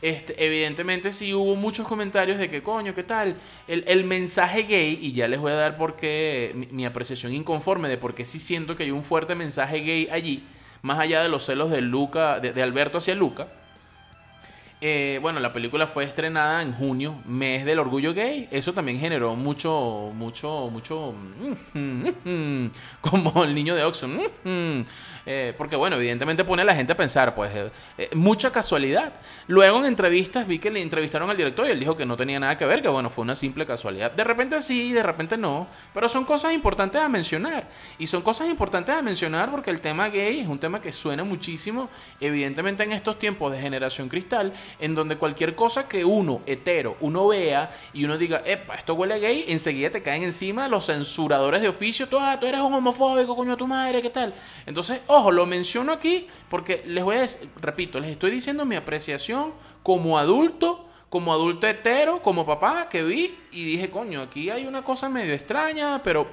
Este, 0.00 0.44
evidentemente 0.44 1.12
sí 1.12 1.32
hubo 1.34 1.54
muchos 1.56 1.86
comentarios 1.86 2.38
de 2.38 2.50
que 2.50 2.62
coño, 2.62 2.94
¿qué 2.94 3.04
tal? 3.04 3.36
El, 3.68 4.04
mensaje 4.04 4.62
gay, 4.64 4.98
y 5.00 5.12
ya 5.12 5.28
les 5.28 5.38
voy 5.38 5.52
a 5.52 5.56
dar 5.56 5.76
porque 5.76 6.68
mi, 6.70 6.84
apreciación 6.84 7.32
inconforme 7.34 7.88
de 7.88 7.98
por 7.98 8.14
qué 8.14 8.24
sí 8.24 8.38
siento 8.38 8.76
que 8.76 8.84
hay 8.84 8.90
un 8.90 9.04
fuerte 9.04 9.34
mensaje 9.34 9.80
gay 9.80 10.08
allí, 10.10 10.44
más 10.82 10.98
allá 10.98 11.22
de 11.22 11.28
los 11.28 11.44
celos 11.44 11.70
de 11.70 11.82
Luca, 11.82 12.40
de 12.40 12.62
Alberto 12.62 12.98
hacia 12.98 13.14
Luca 13.14 13.48
eh, 14.84 15.20
bueno, 15.22 15.38
la 15.38 15.52
película 15.52 15.86
fue 15.86 16.02
estrenada 16.02 16.60
en 16.60 16.72
junio, 16.72 17.14
mes 17.24 17.64
del 17.64 17.78
orgullo 17.78 18.12
gay. 18.12 18.48
Eso 18.50 18.72
también 18.72 18.98
generó 18.98 19.36
mucho, 19.36 20.10
mucho, 20.12 20.68
mucho. 20.72 21.14
Como 23.00 23.44
el 23.44 23.54
niño 23.54 23.76
de 23.76 23.84
Oxford. 23.84 24.10
Eh, 25.24 25.54
porque, 25.56 25.76
bueno, 25.76 25.94
evidentemente 25.94 26.42
pone 26.42 26.62
a 26.62 26.64
la 26.64 26.74
gente 26.74 26.94
a 26.94 26.96
pensar, 26.96 27.36
pues, 27.36 27.52
eh, 27.54 28.10
mucha 28.14 28.50
casualidad. 28.50 29.12
Luego 29.46 29.78
en 29.78 29.84
entrevistas 29.84 30.48
vi 30.48 30.58
que 30.58 30.68
le 30.68 30.82
entrevistaron 30.82 31.30
al 31.30 31.36
director 31.36 31.64
y 31.64 31.70
él 31.70 31.78
dijo 31.78 31.96
que 31.96 32.04
no 32.04 32.16
tenía 32.16 32.40
nada 32.40 32.58
que 32.58 32.66
ver, 32.66 32.82
que, 32.82 32.88
bueno, 32.88 33.08
fue 33.08 33.22
una 33.22 33.36
simple 33.36 33.64
casualidad. 33.64 34.10
De 34.10 34.24
repente 34.24 34.60
sí, 34.60 34.92
de 34.92 35.00
repente 35.00 35.36
no. 35.36 35.68
Pero 35.94 36.08
son 36.08 36.24
cosas 36.24 36.52
importantes 36.52 37.00
a 37.00 37.08
mencionar. 37.08 37.68
Y 38.00 38.08
son 38.08 38.22
cosas 38.22 38.48
importantes 38.48 38.96
a 38.96 39.00
mencionar 39.00 39.48
porque 39.52 39.70
el 39.70 39.80
tema 39.80 40.08
gay 40.08 40.40
es 40.40 40.48
un 40.48 40.58
tema 40.58 40.80
que 40.80 40.90
suena 40.90 41.22
muchísimo, 41.22 41.88
evidentemente 42.20 42.82
en 42.82 42.90
estos 42.90 43.16
tiempos 43.16 43.52
de 43.52 43.60
generación 43.60 44.08
cristal 44.08 44.52
en 44.78 44.94
donde 44.94 45.16
cualquier 45.16 45.54
cosa 45.54 45.88
que 45.88 46.04
uno, 46.04 46.40
hetero, 46.46 46.96
uno 47.00 47.28
vea 47.28 47.70
y 47.92 48.04
uno 48.04 48.18
diga, 48.18 48.42
epa, 48.44 48.74
esto 48.74 48.94
huele 48.94 49.18
gay, 49.20 49.44
enseguida 49.48 49.90
te 49.90 50.02
caen 50.02 50.22
encima 50.22 50.68
los 50.68 50.86
censuradores 50.86 51.60
de 51.60 51.68
oficio, 51.68 52.08
tú, 52.08 52.18
ah, 52.20 52.38
tú 52.40 52.46
eres 52.46 52.60
un 52.60 52.74
homofóbico, 52.74 53.36
coño, 53.36 53.56
tu 53.56 53.66
madre, 53.66 54.02
¿qué 54.02 54.10
tal? 54.10 54.34
Entonces, 54.66 55.00
ojo, 55.06 55.30
lo 55.30 55.46
menciono 55.46 55.92
aquí 55.92 56.26
porque 56.48 56.82
les 56.86 57.04
voy 57.04 57.16
a 57.16 57.20
decir, 57.22 57.48
repito, 57.60 58.00
les 58.00 58.10
estoy 58.10 58.30
diciendo 58.30 58.64
mi 58.64 58.76
apreciación 58.76 59.52
como 59.82 60.18
adulto, 60.18 60.88
como 61.08 61.32
adulto 61.32 61.66
hetero, 61.66 62.22
como 62.22 62.46
papá 62.46 62.88
que 62.88 63.02
vi 63.02 63.34
y 63.50 63.64
dije, 63.64 63.90
coño, 63.90 64.22
aquí 64.22 64.48
hay 64.50 64.66
una 64.66 64.82
cosa 64.82 65.08
medio 65.08 65.34
extraña, 65.34 66.00
pero 66.02 66.26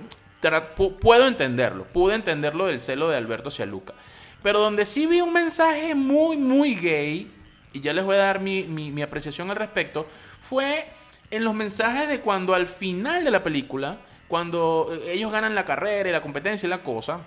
puedo 1.01 1.27
entenderlo, 1.27 1.85
pude 1.85 2.15
entenderlo 2.15 2.67
del 2.67 2.79
celo 2.79 3.09
de 3.09 3.17
Alberto 3.17 3.49
hacia 3.49 3.65
Luca. 3.65 3.93
Pero 4.41 4.59
donde 4.59 4.85
sí 4.85 5.05
vi 5.05 5.19
un 5.19 5.33
mensaje 5.33 5.95
muy, 5.95 6.37
muy 6.37 6.75
gay, 6.75 7.29
y 7.73 7.81
ya 7.81 7.93
les 7.93 8.05
voy 8.05 8.15
a 8.15 8.19
dar 8.19 8.39
mi, 8.39 9.01
apreciación 9.01 9.49
al 9.51 9.57
respecto, 9.57 10.07
fue 10.41 10.85
en 11.31 11.43
los 11.43 11.53
mensajes 11.53 12.07
de 12.07 12.21
cuando 12.21 12.53
al 12.53 12.67
final 12.67 13.23
de 13.23 13.31
la 13.31 13.43
película, 13.43 13.97
cuando 14.27 14.89
eh, 14.91 15.13
ellos 15.13 15.31
ganan 15.31 15.55
la 15.55 15.65
carrera 15.65 16.09
y 16.09 16.11
la 16.11 16.21
competencia 16.21 16.67
y 16.67 16.69
la 16.69 16.79
cosa, 16.79 17.19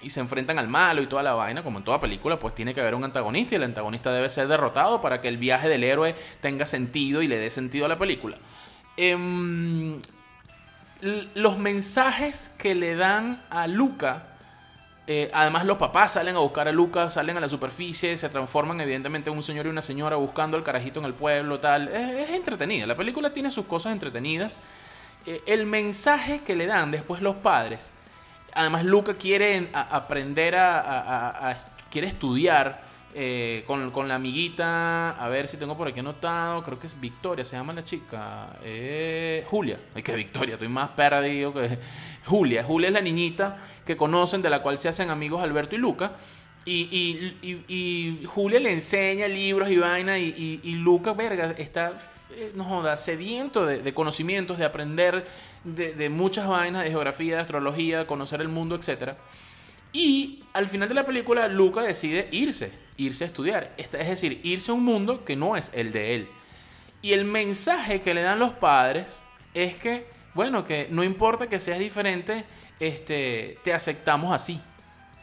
y 0.00 0.10
se 0.10 0.20
enfrentan 0.20 0.58
al 0.58 0.68
malo 0.68 1.02
y 1.02 1.06
toda 1.06 1.22
la 1.22 1.34
vaina, 1.34 1.62
como 1.62 1.78
en 1.78 1.84
toda 1.84 2.00
película, 2.00 2.38
pues 2.38 2.54
tiene 2.54 2.72
que 2.72 2.80
haber 2.80 2.94
un 2.94 3.04
antagonista 3.04 3.54
y 3.54 3.56
el 3.56 3.64
antagonista 3.64 4.12
debe 4.12 4.30
ser 4.30 4.46
derrotado 4.46 5.02
para 5.02 5.20
que 5.20 5.28
el 5.28 5.38
viaje 5.38 5.68
del 5.68 5.82
héroe 5.82 6.14
tenga 6.40 6.66
sentido 6.66 7.20
y 7.20 7.28
le 7.28 7.38
dé 7.38 7.50
sentido 7.50 7.86
a 7.86 7.88
la 7.88 7.98
película. 7.98 8.36
Em, 8.96 10.00
los 11.34 11.58
mensajes 11.58 12.50
que 12.58 12.74
le 12.74 12.96
dan 12.96 13.42
a 13.50 13.66
Luca 13.66 14.37
eh, 15.10 15.30
además 15.32 15.64
los 15.64 15.78
papás 15.78 16.12
salen 16.12 16.36
a 16.36 16.40
buscar 16.40 16.68
a 16.68 16.72
Lucas, 16.72 17.14
salen 17.14 17.34
a 17.38 17.40
la 17.40 17.48
superficie, 17.48 18.18
se 18.18 18.28
transforman 18.28 18.78
evidentemente 18.82 19.30
en 19.30 19.36
un 19.36 19.42
señor 19.42 19.64
y 19.64 19.70
una 19.70 19.80
señora 19.80 20.16
buscando 20.16 20.58
al 20.58 20.62
carajito 20.62 21.00
en 21.00 21.06
el 21.06 21.14
pueblo, 21.14 21.58
tal. 21.58 21.88
Es, 21.88 22.28
entretenida, 22.28 22.86
la 22.86 22.94
película 22.94 23.32
tiene 23.32 23.50
sus 23.50 23.64
cosas 23.64 23.92
entretenidas. 23.92 24.58
Eh, 25.24 25.40
el 25.46 25.64
mensaje 25.64 26.42
que 26.44 26.54
le 26.54 26.66
dan 26.66 26.90
después 26.90 27.22
los 27.22 27.36
padres, 27.36 27.90
además 28.52 28.84
Luca 28.84 29.14
quiere 29.14 29.70
aprender 29.72 30.54
a, 30.56 31.56
quiere 31.90 32.08
estudiar 32.08 32.82
eh, 33.14 33.64
con, 33.66 34.08
la 34.08 34.16
amiguita, 34.16 35.12
a 35.12 35.28
ver 35.30 35.48
si 35.48 35.56
tengo 35.56 35.74
por 35.74 35.88
aquí 35.88 36.00
anotado, 36.00 36.62
creo 36.62 36.78
que 36.78 36.86
es 36.86 37.00
Victoria, 37.00 37.46
se 37.46 37.56
llama 37.56 37.72
la 37.72 37.82
chica, 37.82 38.58
Julia, 39.46 39.80
es 39.94 40.04
que 40.04 40.14
Victoria, 40.14 40.56
estoy 40.56 40.68
más 40.68 40.90
perdido 40.90 41.54
que 41.54 41.78
Julia, 42.26 42.62
Julia 42.62 42.88
es 42.88 42.92
la 42.92 43.00
niñita 43.00 43.56
que 43.88 43.96
conocen, 43.96 44.42
de 44.42 44.50
la 44.50 44.60
cual 44.60 44.76
se 44.76 44.86
hacen 44.86 45.08
amigos 45.08 45.42
Alberto 45.42 45.74
y 45.74 45.78
Luca. 45.78 46.12
Y, 46.66 48.20
Julia 48.26 48.60
le 48.60 48.70
enseña 48.70 49.26
libros 49.26 49.70
y 49.70 49.78
vaina 49.78 50.18
y, 50.18 50.72
Luca, 50.74 51.14
verga, 51.14 51.54
está, 51.56 51.96
eh, 52.30 52.52
no 52.54 52.64
joda, 52.64 52.98
sediento 52.98 53.64
de, 53.64 53.94
conocimientos, 53.94 54.58
de 54.58 54.66
aprender 54.66 55.26
de, 55.64 56.08
muchas 56.10 56.46
vainas, 56.46 56.84
de 56.84 56.90
geografía, 56.90 57.36
de 57.36 57.40
astrología, 57.40 58.06
conocer 58.06 58.42
el 58.42 58.48
mundo, 58.48 58.74
etc. 58.76 59.14
Y 59.94 60.44
al 60.52 60.68
final 60.68 60.90
de 60.90 60.94
la 60.94 61.06
película, 61.06 61.48
Luca 61.48 61.80
decide 61.80 62.28
irse, 62.30 62.70
irse 62.98 63.24
a 63.24 63.26
estudiar. 63.26 63.72
Es 63.78 63.90
decir, 63.90 64.40
irse 64.42 64.70
a 64.70 64.74
un 64.74 64.84
mundo 64.84 65.24
que 65.24 65.34
no 65.34 65.56
es 65.56 65.72
el 65.72 65.92
de 65.92 66.14
él. 66.14 66.28
Y 67.00 67.14
el 67.14 67.24
mensaje 67.24 68.02
que 68.02 68.12
le 68.12 68.20
dan 68.20 68.38
los 68.38 68.52
padres 68.52 69.06
es 69.54 69.76
que, 69.76 70.06
bueno, 70.34 70.66
que 70.66 70.88
no 70.90 71.02
importa 71.02 71.46
que 71.46 71.58
seas 71.58 71.78
diferente, 71.78 72.44
este, 72.80 73.58
te 73.62 73.72
aceptamos 73.72 74.32
así. 74.32 74.60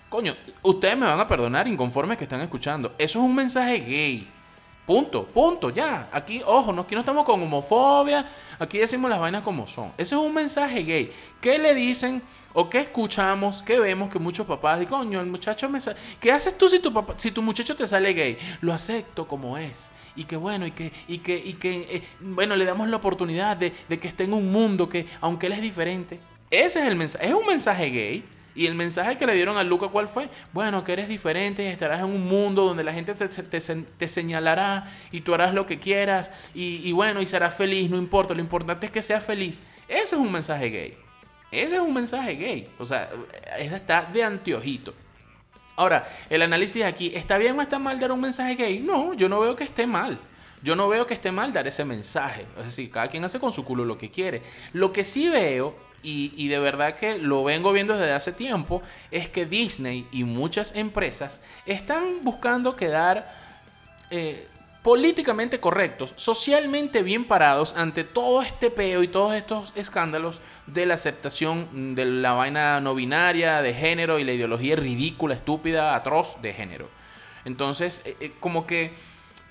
Coño, 0.10 0.36
ustedes 0.62 0.98
me 0.98 1.06
van 1.06 1.20
a 1.20 1.28
perdonar 1.28 1.68
inconformes 1.68 2.18
que 2.18 2.24
están 2.24 2.42
escuchando. 2.42 2.94
Eso 2.98 3.20
es 3.20 3.26
un 3.26 3.36
mensaje 3.36 3.80
gay. 3.80 4.28
Punto, 4.86 5.26
punto, 5.26 5.72
ya. 5.72 6.10
Aquí, 6.12 6.42
ojo, 6.46 6.72
no, 6.72 6.84
aquí 6.84 6.94
no 6.94 7.02
estamos 7.02 7.26
con 7.26 7.42
homofobia. 7.42 8.26
Aquí 8.60 8.78
decimos 8.78 9.10
las 9.10 9.20
vainas 9.20 9.42
como 9.42 9.66
son. 9.66 9.92
Ese 9.98 10.16
es 10.16 10.22
un 10.22 10.34
mensaje 10.34 10.84
gay. 10.84 11.12
¿Qué 11.42 11.58
le 11.58 11.74
dicen 11.74 12.22
o 12.54 12.70
qué 12.70 12.82
escuchamos, 12.82 13.64
qué 13.64 13.80
vemos 13.80 14.10
que 14.10 14.20
muchos 14.20 14.46
papás 14.46 14.80
dicen, 14.80 14.96
coño, 14.96 15.20
el 15.20 15.26
muchacho 15.26 15.68
me 15.70 15.80
sale... 15.80 15.98
¿Qué 16.22 16.32
haces 16.32 16.58
tú 16.58 16.70
si 16.70 16.80
tu, 16.80 16.94
papá, 16.94 17.16
si 17.18 17.32
tu 17.32 17.42
muchacho 17.42 17.76
te 17.76 17.88
sale 17.88 18.14
gay? 18.14 18.38
Lo 18.62 18.74
acepto 18.74 19.28
como 19.28 19.58
es. 19.58 19.92
Y 20.16 20.26
que 20.26 20.38
bueno, 20.38 20.68
y 20.68 20.72
que, 20.72 20.94
y 21.08 21.18
que, 21.18 21.36
y 21.36 21.54
que 21.54 21.88
eh, 21.90 22.04
bueno, 22.22 22.56
le 22.56 22.64
damos 22.64 22.88
la 22.88 22.98
oportunidad 22.98 23.58
de, 23.58 23.74
de 23.90 23.98
que 23.98 24.08
esté 24.08 24.24
en 24.26 24.34
un 24.34 24.52
mundo 24.52 24.88
que, 24.88 25.08
aunque 25.20 25.48
él 25.48 25.54
es 25.54 25.62
diferente, 25.62 26.20
ese 26.50 26.80
es 26.80 26.88
el 26.88 26.96
mensaje. 26.96 27.28
Es 27.28 27.34
un 27.34 27.46
mensaje 27.46 27.90
gay. 27.90 28.24
Y 28.56 28.68
el 28.68 28.76
mensaje 28.76 29.18
que 29.18 29.26
le 29.26 29.34
dieron 29.36 29.58
a 29.58 29.64
Luca, 29.64 29.90
¿cuál 29.90 30.08
fue? 30.08 30.30
Bueno, 30.54 30.86
que 30.86 30.94
eres 30.94 31.10
diferente 31.10 31.64
y 31.64 31.68
estarás 31.68 32.00
en 32.00 32.06
un 32.06 32.24
mundo 32.24 32.64
donde 32.64 32.86
la 32.86 32.94
gente 32.94 33.14
te, 33.14 34.08
señalará 34.08 34.94
y 35.12 35.22
tú 35.22 35.34
harás 35.34 35.54
lo 35.54 35.66
que 35.66 35.78
quieras 35.78 36.32
y, 36.54 36.90
bueno, 36.94 37.22
y 37.22 37.26
serás 37.26 37.54
feliz, 37.54 37.90
no 37.90 37.98
importa, 37.98 38.34
lo 38.34 38.40
importante 38.40 38.86
es 38.86 38.94
que 38.94 39.02
seas 39.02 39.26
feliz. 39.26 39.62
Ese 39.90 40.16
es 40.16 40.22
un 40.22 40.32
mensaje 40.32 40.70
gay. 40.70 40.98
Ese 41.52 41.76
es 41.76 41.82
un 41.82 41.94
mensaje 41.94 42.36
gay. 42.36 42.70
O 42.80 42.86
sea, 42.86 43.10
está 43.60 44.04
de 44.04 44.24
anteojito. 44.24 44.94
Ahora, 45.76 46.08
el 46.30 46.42
análisis 46.42 46.86
aquí, 46.86 47.12
¿está 47.14 47.38
bien 47.38 47.60
o 47.60 47.62
está 47.62 47.78
mal 47.78 48.00
dar 48.00 48.14
un 48.14 48.22
mensaje 48.22 48.56
gay? 48.56 48.80
No, 48.80 49.14
yo 49.14 49.28
no 49.28 49.42
veo 49.42 49.58
que 49.58 49.66
esté 49.66 49.86
mal. 49.86 50.18
Yo 50.64 50.78
no 50.78 50.88
veo 50.88 51.06
que 51.06 51.14
esté 51.14 51.32
mal 51.32 51.52
dar 51.52 51.68
ese 51.68 51.84
mensaje. 51.84 52.46
Es 52.58 52.66
decir, 52.66 52.90
cada 52.90 53.10
quien 53.10 53.26
hace 53.26 53.40
con 53.40 53.52
su 53.52 53.66
culo 53.66 53.84
lo 53.84 53.98
que 53.98 54.10
quiere. 54.10 54.42
Lo 54.72 54.94
que 54.94 55.04
sí 55.04 55.28
veo 55.28 55.76
y, 56.06 56.48
de 56.48 56.60
verdad 56.60 56.96
que 56.96 57.18
lo 57.18 57.44
vengo 57.44 57.74
viendo 57.74 57.98
desde 57.98 58.14
hace 58.14 58.32
tiempo, 58.32 58.82
es 59.12 59.30
que 59.30 59.46
Disney 59.46 60.08
y 60.12 60.24
muchas 60.24 60.76
empresas 60.76 61.42
están 61.66 62.24
buscando 62.24 62.76
quedar 62.76 63.34
eh, 64.12 64.48
políticamente 64.84 65.60
correctos, 65.60 66.14
socialmente 66.16 67.02
bien 67.02 67.26
parados 67.26 67.74
ante 67.76 68.04
todo 68.04 68.44
este 68.44 68.70
peo 68.70 69.02
y 69.02 69.08
todos 69.08 69.34
estos 69.34 69.74
escándalos 69.76 70.42
de 70.68 70.86
la 70.86 70.94
aceptación 70.94 71.96
de 71.96 72.06
la 72.06 72.34
vaina 72.34 72.80
no 72.82 72.94
binaria, 72.94 73.64
de 73.64 73.74
género 73.74 74.20
y 74.20 74.24
la 74.24 74.34
ideología 74.34 74.76
ridícula, 74.76 75.34
estúpida, 75.34 75.96
atroz 75.96 76.40
de 76.42 76.54
género. 76.54 76.88
Entonces, 77.46 78.04
eh, 78.06 78.16
eh, 78.20 78.32
como 78.40 78.68
que 78.68 78.94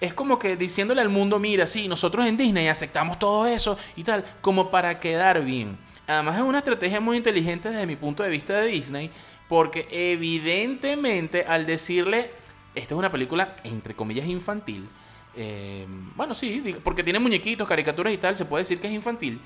es 0.00 0.12
como 0.14 0.38
que 0.38 0.56
diciéndole 0.56 1.00
al 1.00 1.08
mundo, 1.08 1.38
mira, 1.38 1.66
sí, 1.66 1.88
nosotros 1.88 2.26
en 2.26 2.36
Disney 2.36 2.68
aceptamos 2.68 3.18
todo 3.18 3.46
eso 3.46 3.78
y 3.96 4.04
tal, 4.04 4.24
como 4.40 4.70
para 4.70 5.00
quedar 5.00 5.42
bien. 5.42 5.78
Además 6.06 6.36
es 6.36 6.42
una 6.42 6.58
estrategia 6.58 7.00
muy 7.00 7.16
inteligente 7.16 7.70
desde 7.70 7.86
mi 7.86 7.96
punto 7.96 8.22
de 8.22 8.30
vista 8.30 8.58
de 8.60 8.66
Disney, 8.66 9.10
porque 9.48 9.86
evidentemente 9.90 11.44
al 11.46 11.66
decirle, 11.66 12.30
esta 12.74 12.94
es 12.94 12.98
una 12.98 13.10
película 13.10 13.56
entre 13.64 13.94
comillas 13.94 14.26
infantil, 14.26 14.88
eh, 15.36 15.86
bueno, 16.14 16.34
sí, 16.34 16.76
porque 16.84 17.02
tiene 17.02 17.18
muñequitos, 17.18 17.66
caricaturas 17.66 18.12
y 18.12 18.18
tal, 18.18 18.36
se 18.36 18.44
puede 18.44 18.62
decir 18.62 18.80
que 18.80 18.86
es 18.86 18.92
infantil. 18.92 19.40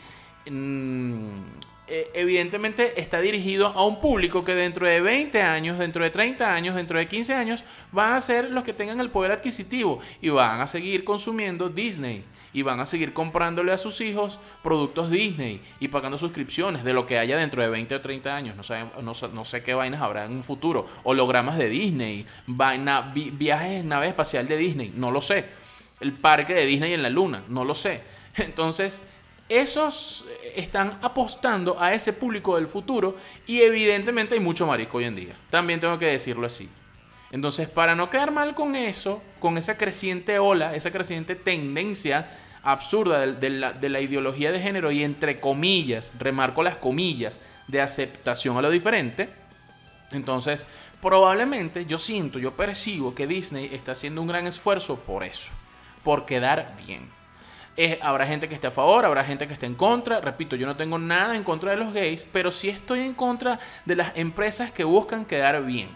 Mm, 0.51 1.41
eh, 1.87 2.11
evidentemente 2.13 3.01
está 3.01 3.21
dirigido 3.21 3.69
a 3.69 3.87
un 3.87 4.01
público 4.01 4.45
que 4.45 4.55
dentro 4.55 4.87
de 4.87 5.01
20 5.01 5.41
años, 5.41 5.79
dentro 5.79 6.05
de 6.05 6.11
30 6.11 6.53
años, 6.53 6.75
dentro 6.75 6.99
de 6.99 7.09
15 7.09 7.35
años, 7.35 7.65
van 7.93 8.13
a 8.13 8.21
ser 8.21 8.51
los 8.51 8.63
que 8.63 8.75
tengan 8.75 9.01
el 9.01 9.11
poder 9.11 9.33
adquisitivo 9.33 10.01
y 10.21 10.29
van 10.29 10.61
a 10.61 10.67
seguir 10.67 11.05
consumiendo 11.05 11.71
Disney 11.71 12.25
y 12.59 12.63
van 12.63 12.81
a 12.81 12.85
seguir 12.85 13.13
comprándole 13.13 13.71
a 13.71 13.79
sus 13.79 14.01
hijos 14.01 14.41
productos 14.65 15.13
Disney 15.13 15.63
y 15.79 15.87
pagando 15.87 16.19
suscripciones 16.19 16.83
de 16.83 16.93
lo 16.93 17.07
que 17.07 17.17
haya 17.17 17.37
dentro 17.37 17.63
de 17.63 17.69
20 17.69 17.95
o 17.95 18.01
30 18.01 18.35
años. 18.35 18.57
No, 18.57 19.13
no, 19.33 19.45
sé 19.45 19.63
qué 19.63 19.75
vainas 19.75 20.03
habrá 20.03 20.25
en 20.25 20.33
un 20.33 20.43
futuro. 20.43 20.89
Hologramas 21.05 21.57
de 21.57 21.69
Disney, 21.69 22.27
viajes 22.49 23.71
en 23.71 23.89
nave 23.89 24.09
espacial 24.09 24.49
de 24.49 24.57
Disney, 24.57 24.93
no 24.97 25.13
lo 25.13 25.21
sé. 25.21 25.45
El 26.01 26.15
parque 26.15 26.53
de 26.53 26.67
Disney 26.67 26.95
en 26.95 27.05
la 27.05 27.11
luna, 27.11 27.45
no 27.49 27.65
lo 27.65 27.77
sé. 27.77 28.01
Entonces, 28.35 29.03
esos 29.49 30.25
están 30.57 30.99
apostando 31.01 31.81
a 31.81 31.95
ese 31.95 32.13
público 32.13 32.57
del 32.57 32.67
futuro 32.67 33.17
y 33.47 33.61
evidentemente 33.61 34.35
hay 34.35 34.41
mucho 34.41 34.67
marico 34.67 34.99
hoy 34.99 35.05
en 35.05 35.15
día. 35.15 35.37
También 35.49 35.79
tengo 35.79 35.97
que 35.97 36.07
decirlo 36.07 36.45
así. 36.45 36.69
Entonces, 37.31 37.69
para 37.69 37.95
no 37.95 38.11
quedar 38.11 38.33
mal 38.33 38.57
con 38.57 38.75
eso, 38.75 39.23
con 39.39 39.59
esa 39.59 39.79
creciente 39.79 40.41
ola, 40.41 40.75
esa 40.75 40.91
creciente 40.91 41.37
tendencia 41.37 42.29
absurda 42.63 43.27
de, 43.27 43.51
la, 43.51 44.01
ideología 44.01 44.53
de 44.53 44.61
género 44.61 44.91
y 44.91 45.05
entre 45.05 45.41
comillas, 45.41 46.13
remarco 46.19 46.63
las 46.63 46.77
comillas, 46.77 47.41
de 47.67 47.81
aceptación 47.81 48.57
a 48.57 48.63
lo 48.63 48.71
diferente, 48.71 49.29
entonces 50.13 50.65
probablemente 51.03 51.87
yo 51.87 51.99
siento, 51.99 52.39
yo 52.39 52.57
percibo 52.57 53.15
que 53.15 53.27
Disney 53.27 53.71
está 53.73 53.93
haciendo 53.93 54.23
un 54.23 54.29
gran 54.29 54.47
esfuerzo 54.47 54.97
por 54.97 55.23
eso, 55.23 55.49
por 56.03 56.25
quedar 56.25 56.75
bien. 56.87 57.11
habrá 58.01 58.27
gente 58.27 58.49
que 58.49 58.55
esté 58.55 58.69
a 58.69 58.73
favor, 58.73 59.05
habrá 59.05 59.23
gente 59.25 59.47
que 59.47 59.53
esté 59.53 59.67
en 59.67 59.75
contra. 59.75 60.21
Repito, 60.21 60.57
yo 60.57 60.67
no 60.67 60.77
tengo 60.77 60.99
nada 60.99 61.37
en 61.37 61.45
contra 61.45 61.71
de 61.71 61.77
los 61.77 61.93
gays, 61.93 62.27
pero 62.33 62.51
sí 62.51 62.69
estoy 62.69 63.01
en 63.01 63.15
contra 63.15 63.61
de 63.85 63.97
las 63.97 64.17
empresas 64.17 64.73
que 64.73 64.85
buscan 64.85 65.25
quedar 65.25 65.65
bien. 65.65 65.89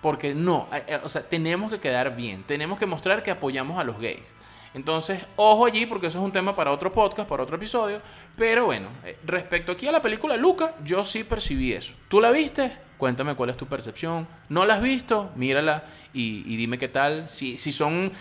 Porque 0.00 0.34
no, 0.34 0.68
eh, 0.72 0.82
eh, 0.88 1.00
o 1.02 1.08
sea, 1.08 1.22
tenemos 1.22 1.70
que 1.70 1.78
quedar 1.78 2.16
bien, 2.16 2.42
tenemos 2.44 2.78
que 2.78 2.86
mostrar 2.86 3.22
que 3.22 3.30
apoyamos 3.30 3.78
a 3.78 3.84
los 3.84 3.98
gays. 4.00 4.26
Entonces, 4.74 5.22
ojo 5.36 5.66
allí, 5.66 5.86
porque 5.86 6.06
eso 6.06 6.18
es 6.18 6.24
un 6.24 6.32
tema 6.32 6.54
para 6.54 6.72
otro 6.72 6.92
podcast, 6.92 7.28
para 7.28 7.42
otro 7.42 7.56
episodio. 7.56 8.00
Pero 8.36 8.66
bueno, 8.66 8.88
eh, 9.04 9.18
respecto 9.24 9.72
aquí 9.72 9.86
a 9.86 9.92
la 9.92 10.02
película 10.02 10.36
Luca, 10.36 10.74
yo 10.84 11.04
sí 11.04 11.24
percibí 11.24 11.72
eso. 11.72 11.92
¿Tú 12.08 12.20
la 12.20 12.30
viste? 12.30 12.72
Cuéntame 12.96 13.34
cuál 13.34 13.50
es 13.50 13.56
tu 13.56 13.66
percepción. 13.66 14.26
¿No 14.48 14.64
la 14.64 14.74
has 14.74 14.82
visto? 14.82 15.30
Mírala 15.36 15.84
y, 16.14 16.56
dime 16.56 16.78
qué 16.78 16.88
tal. 16.88 17.28
Si, 17.28 17.58
si 17.58 17.72
son 17.72 18.12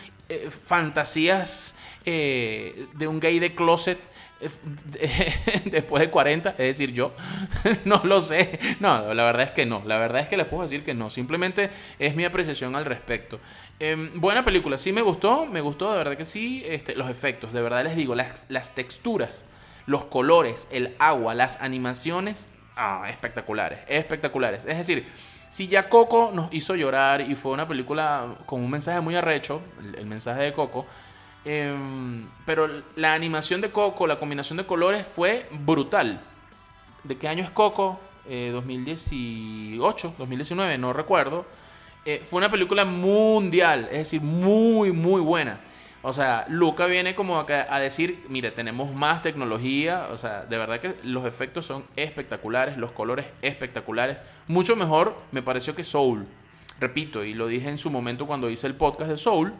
fantasías 0.63 1.75
de 2.05 3.07
un 3.07 3.19
gay 3.19 3.37
de 3.37 3.53
closet 3.53 3.99
después 5.65 6.01
de 6.01 6.09
40, 6.09 6.51
es 6.51 6.57
decir, 6.57 6.93
yo 6.93 7.13
no 7.85 8.01
lo 8.03 8.21
sé. 8.21 8.59
No, 8.79 9.13
la 9.13 9.23
verdad 9.23 9.43
es 9.43 9.51
que 9.51 9.65
no. 9.65 9.83
La 9.85 9.97
verdad 9.97 10.21
es 10.21 10.27
que 10.27 10.37
les 10.37 10.47
puedo 10.47 10.63
decir 10.63 10.83
que 10.83 10.93
no. 10.93 11.09
Simplemente 11.09 11.69
es 11.99 12.15
mi 12.15 12.25
apreciación 12.25 12.75
al 12.75 12.85
respecto. 12.85 13.39
Em, 13.81 14.19
buena 14.19 14.45
película, 14.45 14.77
sí 14.77 14.93
me 14.93 15.01
gustó, 15.01 15.45
me 15.45 15.59
gustó, 15.59 15.91
de 15.91 15.97
verdad 15.97 16.15
que 16.15 16.25
sí. 16.25 16.63
Este, 16.65 16.95
los 16.95 17.09
efectos, 17.09 17.51
de 17.51 17.61
verdad 17.61 17.83
les 17.83 17.95
digo, 17.95 18.15
las, 18.15 18.45
las 18.47 18.75
texturas, 18.75 19.45
los 19.85 20.05
colores, 20.05 20.67
el 20.71 20.95
agua, 20.99 21.33
las 21.33 21.61
animaciones, 21.61 22.47
ah, 22.75 23.05
espectaculares, 23.09 23.79
espectaculares. 23.87 24.65
Es 24.65 24.77
decir, 24.77 25.05
si 25.49 25.67
ya 25.67 25.89
Coco 25.89 26.31
nos 26.33 26.53
hizo 26.53 26.75
llorar 26.75 27.21
y 27.21 27.35
fue 27.35 27.51
una 27.51 27.67
película 27.67 28.35
con 28.45 28.61
un 28.61 28.69
mensaje 28.69 29.01
muy 29.01 29.15
arrecho, 29.15 29.61
el 29.97 30.05
mensaje 30.05 30.43
de 30.43 30.53
Coco, 30.53 30.85
Em, 31.43 32.27
pero 32.45 32.83
la 32.95 33.13
animación 33.13 33.61
de 33.61 33.71
Coco, 33.71 34.05
la 34.05 34.19
combinación 34.19 34.57
de 34.57 34.65
colores 34.65 35.07
fue 35.07 35.47
brutal. 35.51 36.21
¿De 37.03 37.17
qué 37.17 37.27
año 37.27 37.43
es 37.43 37.51
Coco? 37.51 37.99
2018, 38.25 40.07
eh, 40.09 40.13
2019, 40.19 40.77
no 40.77 40.93
recuerdo. 40.93 41.45
Eh, 42.05 42.21
fue 42.23 42.39
una 42.39 42.49
película 42.49 42.83
mundial, 42.83 43.87
es 43.91 43.99
decir, 43.99 44.21
muy, 44.21 44.91
muy 44.91 45.21
buena. 45.21 45.59
O 46.03 46.13
sea, 46.13 46.45
Luca 46.49 46.87
viene 46.87 47.13
como 47.13 47.39
a, 47.39 47.79
decir, 47.79 48.25
mire, 48.27 48.49
tenemos 48.49 48.91
más 48.91 49.21
tecnología, 49.21 50.07
o 50.11 50.17
sea, 50.17 50.45
de 50.45 50.57
verdad 50.57 50.79
que 50.79 50.95
los 51.03 51.27
efectos 51.27 51.67
son 51.67 51.85
espectaculares, 51.95 52.75
los 52.77 52.91
colores 52.91 53.27
espectaculares, 53.43 54.23
mucho 54.47 54.75
mejor 54.75 55.15
me 55.31 55.43
pareció 55.43 55.75
que 55.75 55.83
Soul. 55.83 56.25
Repito, 56.79 57.23
y 57.23 57.35
lo 57.35 57.45
dije 57.45 57.69
en 57.69 57.77
su 57.77 57.91
momento 57.91 58.25
cuando 58.25 58.49
hice 58.49 58.65
el 58.65 58.73
podcast 58.73 59.11
de 59.11 59.17
Soul, 59.19 59.53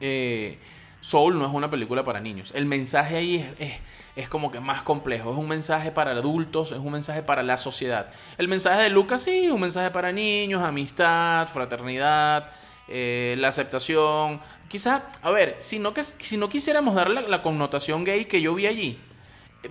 eh, 0.00 0.58
Soul 1.00 1.38
no 1.38 1.46
es 1.46 1.52
una 1.52 1.70
película 1.70 2.04
para 2.04 2.20
niños. 2.20 2.52
El 2.54 2.66
mensaje 2.66 3.16
ahí 3.16 3.80
es, 4.16 4.28
como 4.28 4.50
que 4.50 4.60
más 4.60 4.82
complejo. 4.82 5.32
Es 5.32 5.38
un 5.38 5.48
mensaje 5.48 5.90
para 5.90 6.10
adultos, 6.12 6.72
es 6.72 6.78
un 6.78 6.92
mensaje 6.92 7.22
para 7.22 7.42
la 7.42 7.56
sociedad. 7.56 8.08
El 8.36 8.48
mensaje 8.48 8.82
de 8.82 8.90
Lucas 8.90 9.22
sí, 9.22 9.48
un 9.48 9.60
mensaje 9.60 9.90
para 9.90 10.12
niños, 10.12 10.62
amistad, 10.62 11.48
fraternidad, 11.48 12.50
eh, 12.88 13.34
la 13.38 13.48
aceptación. 13.48 14.40
Quizá, 14.68 15.02
a 15.22 15.30
ver, 15.30 15.56
si 15.60 15.78
no, 15.78 15.94
si 16.18 16.36
no 16.36 16.48
quisiéramos 16.48 16.94
darle 16.94 17.26
la, 17.26 17.42
connotación 17.42 18.04
gay 18.04 18.26
que 18.26 18.42
yo 18.42 18.54
vi 18.54 18.66
allí, 18.66 19.00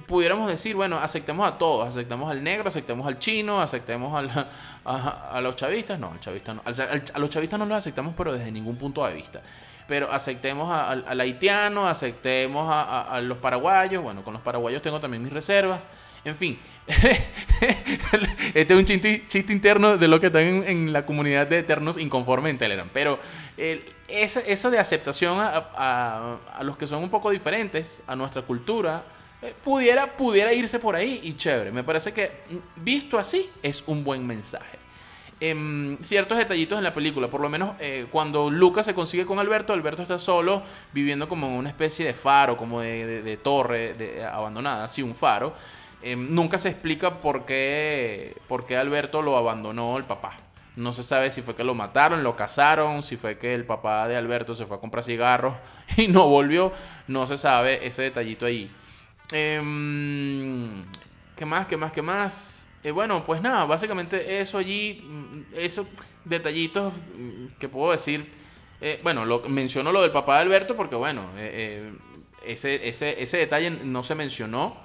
pudiéramos 0.07 0.47
decir, 0.47 0.75
bueno, 0.75 0.99
aceptemos 0.99 1.47
a 1.47 1.57
todos, 1.57 1.87
aceptemos 1.87 2.29
al 2.29 2.43
negro, 2.43 2.69
aceptemos 2.69 3.07
al 3.07 3.19
chino, 3.19 3.61
aceptemos 3.61 4.13
a, 4.85 5.41
los 5.41 5.55
chavistas, 5.55 5.99
no, 5.99 6.11
al 6.11 6.19
chavista 6.19 6.53
no, 6.55 6.63
a 6.65 7.19
los 7.19 7.29
chavistas 7.29 7.59
no 7.59 7.65
los 7.65 7.77
aceptamos, 7.77 8.13
pero 8.17 8.33
desde 8.33 8.51
ningún 8.51 8.77
punto 8.77 9.05
de 9.05 9.13
vista 9.13 9.41
pero 9.89 10.11
aceptemos 10.11 10.71
al 10.71 11.19
haitiano, 11.19 11.87
aceptemos 11.87 12.69
a, 12.71 13.19
los 13.21 13.39
paraguayos, 13.39 14.03
bueno, 14.03 14.23
con 14.23 14.33
los 14.33 14.41
paraguayos 14.43 14.83
tengo 14.83 14.99
también 14.99 15.23
mis 15.23 15.33
reservas, 15.33 15.87
en 16.23 16.35
fin, 16.35 16.59
este 18.53 18.73
es 18.73 18.79
un 18.79 18.85
chiste, 18.85 19.51
interno 19.51 19.97
de 19.97 20.07
lo 20.07 20.19
que 20.19 20.27
están 20.27 20.43
en, 20.43 20.93
la 20.93 21.07
comunidad 21.07 21.47
de 21.47 21.59
eternos 21.59 21.97
inconformes 21.97 22.51
en 22.51 22.59
Telegram, 22.59 22.87
pero 22.93 23.19
eso 24.07 24.69
de 24.69 24.77
aceptación 24.77 25.39
a, 25.39 26.37
los 26.61 26.77
que 26.77 26.85
son 26.85 27.01
un 27.01 27.09
poco 27.09 27.31
diferentes, 27.31 28.03
a 28.05 28.15
nuestra 28.15 28.43
cultura, 28.43 29.03
eh, 29.41 29.55
pudiera, 29.63 30.05
pudiera 30.05 30.53
irse 30.53 30.77
por 30.77 30.95
ahí 30.95 31.19
y 31.23 31.35
chévere, 31.35 31.71
me 31.71 31.83
parece 31.83 32.13
que 32.13 32.43
mm, 32.49 32.83
visto 32.83 33.17
así 33.17 33.49
es 33.63 33.83
un 33.87 34.03
buen 34.03 34.27
mensaje. 34.27 34.77
Em, 35.41 35.97
ciertos 36.01 36.37
detallitos 36.37 36.77
en 36.77 36.83
la 36.83 36.93
película. 36.93 37.29
Por 37.29 37.39
lo 37.39 37.49
menos 37.49 37.75
eh, 37.79 38.07
cuando 38.11 38.49
Lucas 38.49 38.85
se 38.85 38.93
consigue 38.93 39.25
con 39.25 39.39
Alberto, 39.39 39.71
Alberto 39.71 40.01
está 40.01 40.19
solo, 40.19 40.63
viviendo 40.91 41.29
como 41.29 41.47
en 41.47 41.53
una 41.53 41.69
especie 41.69 42.05
de 42.05 42.13
faro, 42.13 42.57
como 42.57 42.81
de, 42.81 43.39
torre 43.41 43.93
de, 43.93 44.25
abandonada, 44.25 44.83
así 44.83 45.01
un 45.01 45.15
faro. 45.15 45.53
Em, 46.01 46.33
nunca 46.33 46.57
se 46.57 46.69
explica 46.69 47.21
por 47.21 47.45
qué, 47.45 48.35
por 48.49 48.65
qué 48.65 48.75
Alberto 48.75 49.21
lo 49.21 49.37
abandonó 49.37 49.97
el 49.97 50.03
papá. 50.03 50.33
No 50.75 50.93
se 50.93 51.03
sabe 51.03 51.31
si 51.31 51.41
fue 51.41 51.55
que 51.55 51.63
lo 51.63 51.73
mataron, 51.73 52.23
lo 52.23 52.35
casaron, 52.35 53.01
si 53.03 53.15
fue 53.17 53.37
que 53.37 53.53
el 53.53 53.65
papá 53.65 54.07
de 54.07 54.17
Alberto 54.17 54.55
se 54.55 54.65
fue 54.65 54.77
a 54.77 54.79
comprar 54.79 55.03
cigarros 55.03 55.55
y 55.97 56.07
no 56.09 56.27
volvió. 56.27 56.73
No 57.07 57.27
se 57.27 57.37
sabe 57.37 57.87
ese 57.87 58.01
detallito 58.03 58.45
ahí. 58.45 58.69
Em, 59.31 60.85
¿Qué 61.37 61.45
más? 61.45 61.67
¿Qué 61.67 61.77
más? 61.77 61.91
¿Qué 61.93 62.01
más? 62.01 62.59
Eh, 62.81 62.91
bueno, 62.91 63.23
pues 63.25 63.41
nada, 63.41 63.65
básicamente 63.65 64.39
eso 64.39 64.57
allí, 64.57 65.03
esos 65.55 65.87
detallitos 66.25 66.93
mm, 66.93 67.57
que 67.59 67.69
puedo 67.69 67.91
decir. 67.91 68.31
Eh, 68.81 68.99
bueno, 69.03 69.25
lo, 69.25 69.41
menciono 69.41 69.91
lo 69.91 70.01
del 70.01 70.11
papá 70.11 70.35
de 70.35 70.41
Alberto 70.41 70.75
porque, 70.75 70.95
bueno, 70.95 71.29
eh, 71.37 71.91
ese, 72.45 72.87
ese, 72.87 73.21
ese, 73.21 73.37
detalle 73.37 73.69
no 73.69 74.03
se 74.03 74.15
mencionó. 74.15 74.77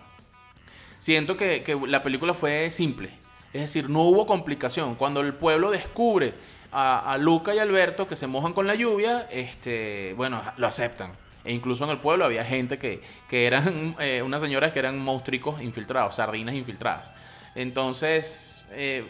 Siento 0.98 1.36
que, 1.36 1.62
que, 1.62 1.78
la 1.86 2.02
película 2.02 2.34
fue 2.34 2.70
simple. 2.70 3.10
Es 3.52 3.62
decir, 3.62 3.88
no 3.88 4.02
hubo 4.02 4.26
complicación. 4.26 4.96
Cuando 4.96 5.20
el 5.20 5.34
pueblo 5.34 5.70
descubre 5.70 6.34
a, 6.72 7.12
a 7.12 7.18
Luca 7.18 7.54
y 7.54 7.58
Alberto 7.58 8.08
que 8.08 8.16
se 8.16 8.26
mojan 8.26 8.52
con 8.52 8.66
la 8.66 8.74
lluvia, 8.74 9.28
este, 9.30 10.14
bueno, 10.16 10.42
lo 10.56 10.66
aceptan. 10.66 11.12
E 11.44 11.52
incluso 11.52 11.84
en 11.84 11.90
el 11.90 11.98
pueblo 11.98 12.24
había 12.24 12.44
gente 12.44 12.78
que, 12.78 13.02
que 13.28 13.46
eran, 13.46 13.94
unas 14.24 14.40
señoras 14.40 14.72
que 14.72 14.78
eran 14.80 14.98
monstruos 14.98 15.62
infiltrados, 15.62 16.16
sardinas 16.16 16.54
infiltradas. 16.54 17.12
Entonces, 17.54 18.64
eh, 18.72 19.04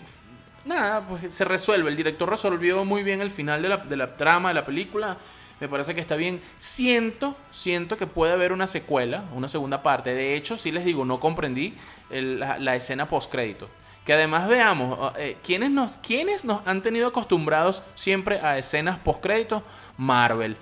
nada, 0.65 1.07
pues 1.07 1.33
se 1.33 1.45
resuelve. 1.45 1.91
El 1.91 1.97
director 1.97 2.29
resolvió 2.29 2.85
muy 2.85 3.03
bien 3.03 3.21
el 3.21 3.31
final 3.31 3.63
de 3.63 3.69
la, 3.69 3.77
de 3.79 3.97
la, 3.97 4.15
trama 4.15 4.49
de 4.49 4.55
la 4.55 4.67
película. 4.67 5.17
Me 5.61 5.69
parece 5.69 5.95
que 5.95 6.01
está 6.01 6.17
bien. 6.17 6.41
Siento, 6.59 7.37
siento 7.51 7.97
que 7.97 8.07
puede 8.07 8.33
haber 8.33 8.53
una 8.53 8.67
secuela, 8.67 9.25
una 9.33 9.49
segunda 9.49 9.83
parte. 9.83 10.15
De 10.15 10.37
hecho, 10.37 10.57
sí 10.57 10.73
les 10.73 10.85
digo, 10.85 11.05
no 11.05 11.21
comprendí 11.21 11.75
la, 12.11 12.77
escena 12.77 13.07
post 13.07 13.31
crédito. 13.31 13.69
Que 14.05 14.13
además 14.13 14.49
veamos, 14.49 15.13
eh, 15.17 15.39
¿quiénes, 15.43 15.71
nos, 15.71 15.97
¿quiénes 15.99 16.45
nos 16.45 16.67
han 16.67 16.83
tenido 16.83 17.09
acostumbrados 17.09 17.83
siempre 17.95 18.41
a 18.41 18.59
escenas 18.59 18.99
post 18.99 19.23
crédito? 19.23 19.63
Marvel. 19.97 20.57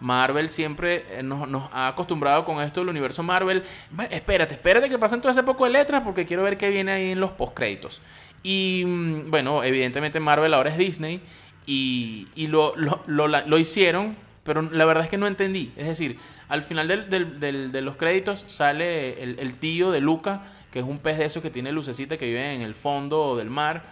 Marvel 0.00 0.50
siempre 0.50 1.06
eh, 1.10 1.22
nos, 1.22 1.70
ha 1.72 1.88
acostumbrado 1.88 2.44
con 2.44 2.60
esto 2.60 2.80
del 2.80 2.90
universo 2.90 3.22
Marvel. 3.22 3.64
Espérate, 4.10 4.54
espérate 4.54 4.88
que 4.88 4.98
pasen 4.98 5.20
todo 5.20 5.32
ese 5.32 5.42
poco 5.42 5.64
de 5.64 5.70
letras 5.70 6.02
porque 6.02 6.26
quiero 6.26 6.42
ver 6.42 6.58
qué 6.58 6.68
viene 6.68 6.92
ahí 6.92 7.12
en 7.12 7.20
los 7.20 7.30
postcréditos. 7.30 8.02
Y 8.44 8.84
mm, 8.86 9.30
bueno, 9.30 9.64
evidentemente 9.64 10.20
Marvel 10.20 10.54
ahora 10.54 10.70
es 10.70 10.78
Disney 10.78 11.20
y, 11.66 12.28
lo, 12.46 12.74
lo, 12.76 13.58
hicieron, 13.58 14.16
pero 14.44 14.62
la 14.62 14.84
verdad 14.84 15.02
es 15.02 15.10
que 15.10 15.18
no 15.18 15.26
entendí. 15.26 15.72
Es 15.76 15.88
decir, 15.88 16.18
al 16.48 16.62
final 16.62 16.86
de 16.86 17.82
los 17.82 17.96
créditos 17.96 18.44
sale 18.46 19.20
el, 19.20 19.40
el 19.40 19.54
tío 19.54 19.90
de 19.90 20.00
Luca, 20.00 20.42
que 20.70 20.78
es 20.78 20.84
un 20.84 20.98
pez 20.98 21.18
de 21.18 21.24
esos 21.24 21.42
que 21.42 21.50
tiene 21.50 21.72
lucecita 21.72 22.16
que 22.16 22.26
vive 22.26 22.54
en 22.54 22.62
el 22.62 22.76
fondo 22.76 23.36
del 23.36 23.50
mar 23.50 23.82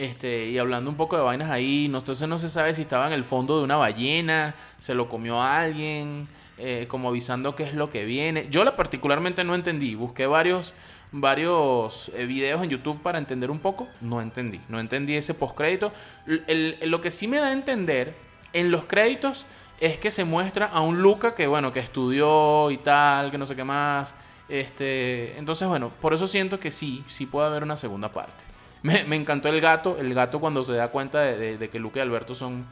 este, 0.00 0.48
y 0.48 0.56
hablando 0.56 0.88
un 0.88 0.96
poco 0.96 1.18
de 1.18 1.22
vainas 1.22 1.50
ahí, 1.50 1.84
entonces 1.84 2.26
no 2.26 2.38
se 2.38 2.48
sabe 2.48 2.72
si 2.72 2.80
estaba 2.80 3.06
en 3.06 3.12
el 3.12 3.22
fondo 3.22 3.58
de 3.58 3.64
una 3.64 3.76
ballena, 3.76 4.54
se 4.78 4.94
lo 4.94 5.10
comió 5.10 5.42
a 5.42 5.60
alguien, 5.60 6.26
eh, 6.56 6.86
como 6.88 7.10
avisando 7.10 7.54
qué 7.54 7.64
es 7.64 7.74
lo 7.74 7.90
que 7.90 8.06
viene. 8.06 8.46
Yo 8.50 8.64
la 8.64 8.76
particularmente 8.76 9.44
no 9.44 9.54
entendí, 9.54 9.94
busqué 9.94 10.26
varios, 10.26 10.72
varios 11.12 12.10
eh, 12.14 12.24
videos 12.26 12.62
en 12.62 12.70
YouTube 12.70 13.00
para 13.02 13.18
entender 13.18 13.50
un 13.50 13.58
poco, 13.58 13.88
no 14.00 14.20
entendí, 14.20 14.60
no 14.68 14.78
entendí 14.78 15.16
ese 15.16 15.34
postcrédito. 15.34 15.92
lo 16.26 17.00
que 17.00 17.10
sí 17.10 17.26
me 17.26 17.38
da 17.38 17.48
a 17.48 17.52
entender 17.52 18.14
en 18.52 18.70
los 18.70 18.84
créditos 18.84 19.46
es 19.80 19.98
que 19.98 20.10
se 20.10 20.24
muestra 20.24 20.66
a 20.66 20.82
un 20.82 21.00
Luca 21.02 21.34
que, 21.34 21.46
bueno, 21.46 21.72
que 21.72 21.80
estudió 21.80 22.70
y 22.70 22.76
tal, 22.76 23.30
que 23.30 23.38
no 23.38 23.46
sé 23.46 23.56
qué 23.56 23.64
más, 23.64 24.14
Este, 24.48 25.38
entonces, 25.38 25.68
bueno, 25.68 25.90
por 26.00 26.12
eso 26.12 26.26
siento 26.26 26.58
que 26.60 26.70
sí, 26.70 27.04
sí 27.08 27.26
puede 27.26 27.46
haber 27.46 27.62
una 27.62 27.76
segunda 27.76 28.10
parte. 28.12 28.44
Me, 28.82 29.16
encantó 29.16 29.48
el 29.48 29.60
gato, 29.60 29.96
el 29.98 30.12
gato 30.14 30.40
cuando 30.40 30.62
se 30.62 30.72
da 30.72 30.88
cuenta 30.88 31.20
de, 31.20 31.68
que 31.70 31.78
Luke 31.78 31.98
y 31.98 32.02
Alberto 32.02 32.34
son, 32.34 32.66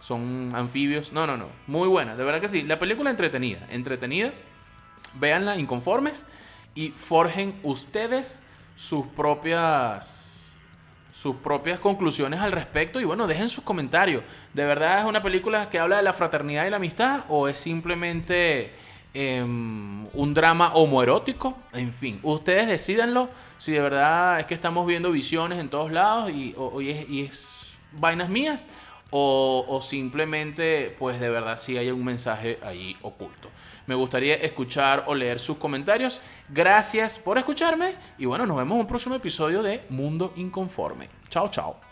son 0.00 0.52
anfibios. 0.54 1.12
No, 1.12 1.26
no, 1.26 1.36
no. 1.36 1.46
Muy 1.66 1.88
buena, 1.88 2.16
de 2.16 2.24
verdad 2.24 2.40
que 2.40 2.48
sí. 2.48 2.62
La 2.62 2.78
película 2.78 3.10
entretenida, 3.10 3.66
entretenida. 3.70 4.32
Véanla 5.14 5.56
inconformes 5.56 6.24
y 6.78 6.90
forjen 6.90 7.58
ustedes 7.64 8.38
sus 8.76 9.04
propias 9.08 10.54
sus 11.12 11.34
propias 11.34 11.80
conclusiones 11.80 12.38
al 12.38 12.52
respecto 12.52 13.00
y 13.00 13.04
bueno, 13.04 13.26
dejen 13.26 13.48
sus 13.48 13.64
comentarios. 13.64 14.22
¿De 14.54 14.64
verdad 14.64 15.00
es 15.00 15.04
una 15.04 15.20
película 15.20 15.68
que 15.68 15.80
habla 15.80 15.96
de 15.96 16.04
la 16.04 16.12
fraternidad 16.12 16.64
y 16.64 16.70
la 16.70 16.76
amistad 16.76 17.24
o 17.28 17.48
es 17.48 17.58
simplemente 17.58 18.72
em, 19.12 20.06
un 20.14 20.32
drama 20.32 20.74
homoerótico? 20.74 21.58
En 21.72 21.92
fin, 21.92 22.20
ustedes 22.22 22.68
decidanlo 22.68 23.28
si 23.58 23.72
de 23.72 23.80
verdad 23.80 24.38
es 24.38 24.46
que 24.46 24.54
estamos 24.54 24.86
viendo 24.86 25.10
visiones 25.10 25.58
en 25.58 25.70
todos 25.70 25.90
lados 25.90 26.30
y, 26.30 26.54
es, 27.24 27.56
vainas 27.98 28.28
mías 28.28 28.64
o, 29.10 29.80
simplemente 29.82 30.94
pues 30.96 31.18
de 31.18 31.30
verdad 31.30 31.58
sí 31.58 31.76
hay 31.76 31.90
un 31.90 32.04
mensaje 32.04 32.60
ahí 32.62 32.96
oculto. 33.02 33.50
Me 33.88 33.94
gustaría 33.94 34.34
escuchar 34.34 35.04
o 35.06 35.14
leer 35.14 35.38
sus 35.38 35.56
comentarios. 35.56 36.20
Gracias 36.50 37.18
por 37.18 37.38
escucharme 37.38 37.94
y 38.18 38.26
bueno, 38.26 38.44
nos 38.44 38.58
vemos 38.58 38.74
en 38.74 38.80
un 38.82 38.86
próximo 38.86 39.14
episodio 39.14 39.62
de 39.62 39.80
Mundo 39.88 40.34
Inconforme. 40.36 41.08
Chao, 41.30 41.50
chao. 41.50 41.87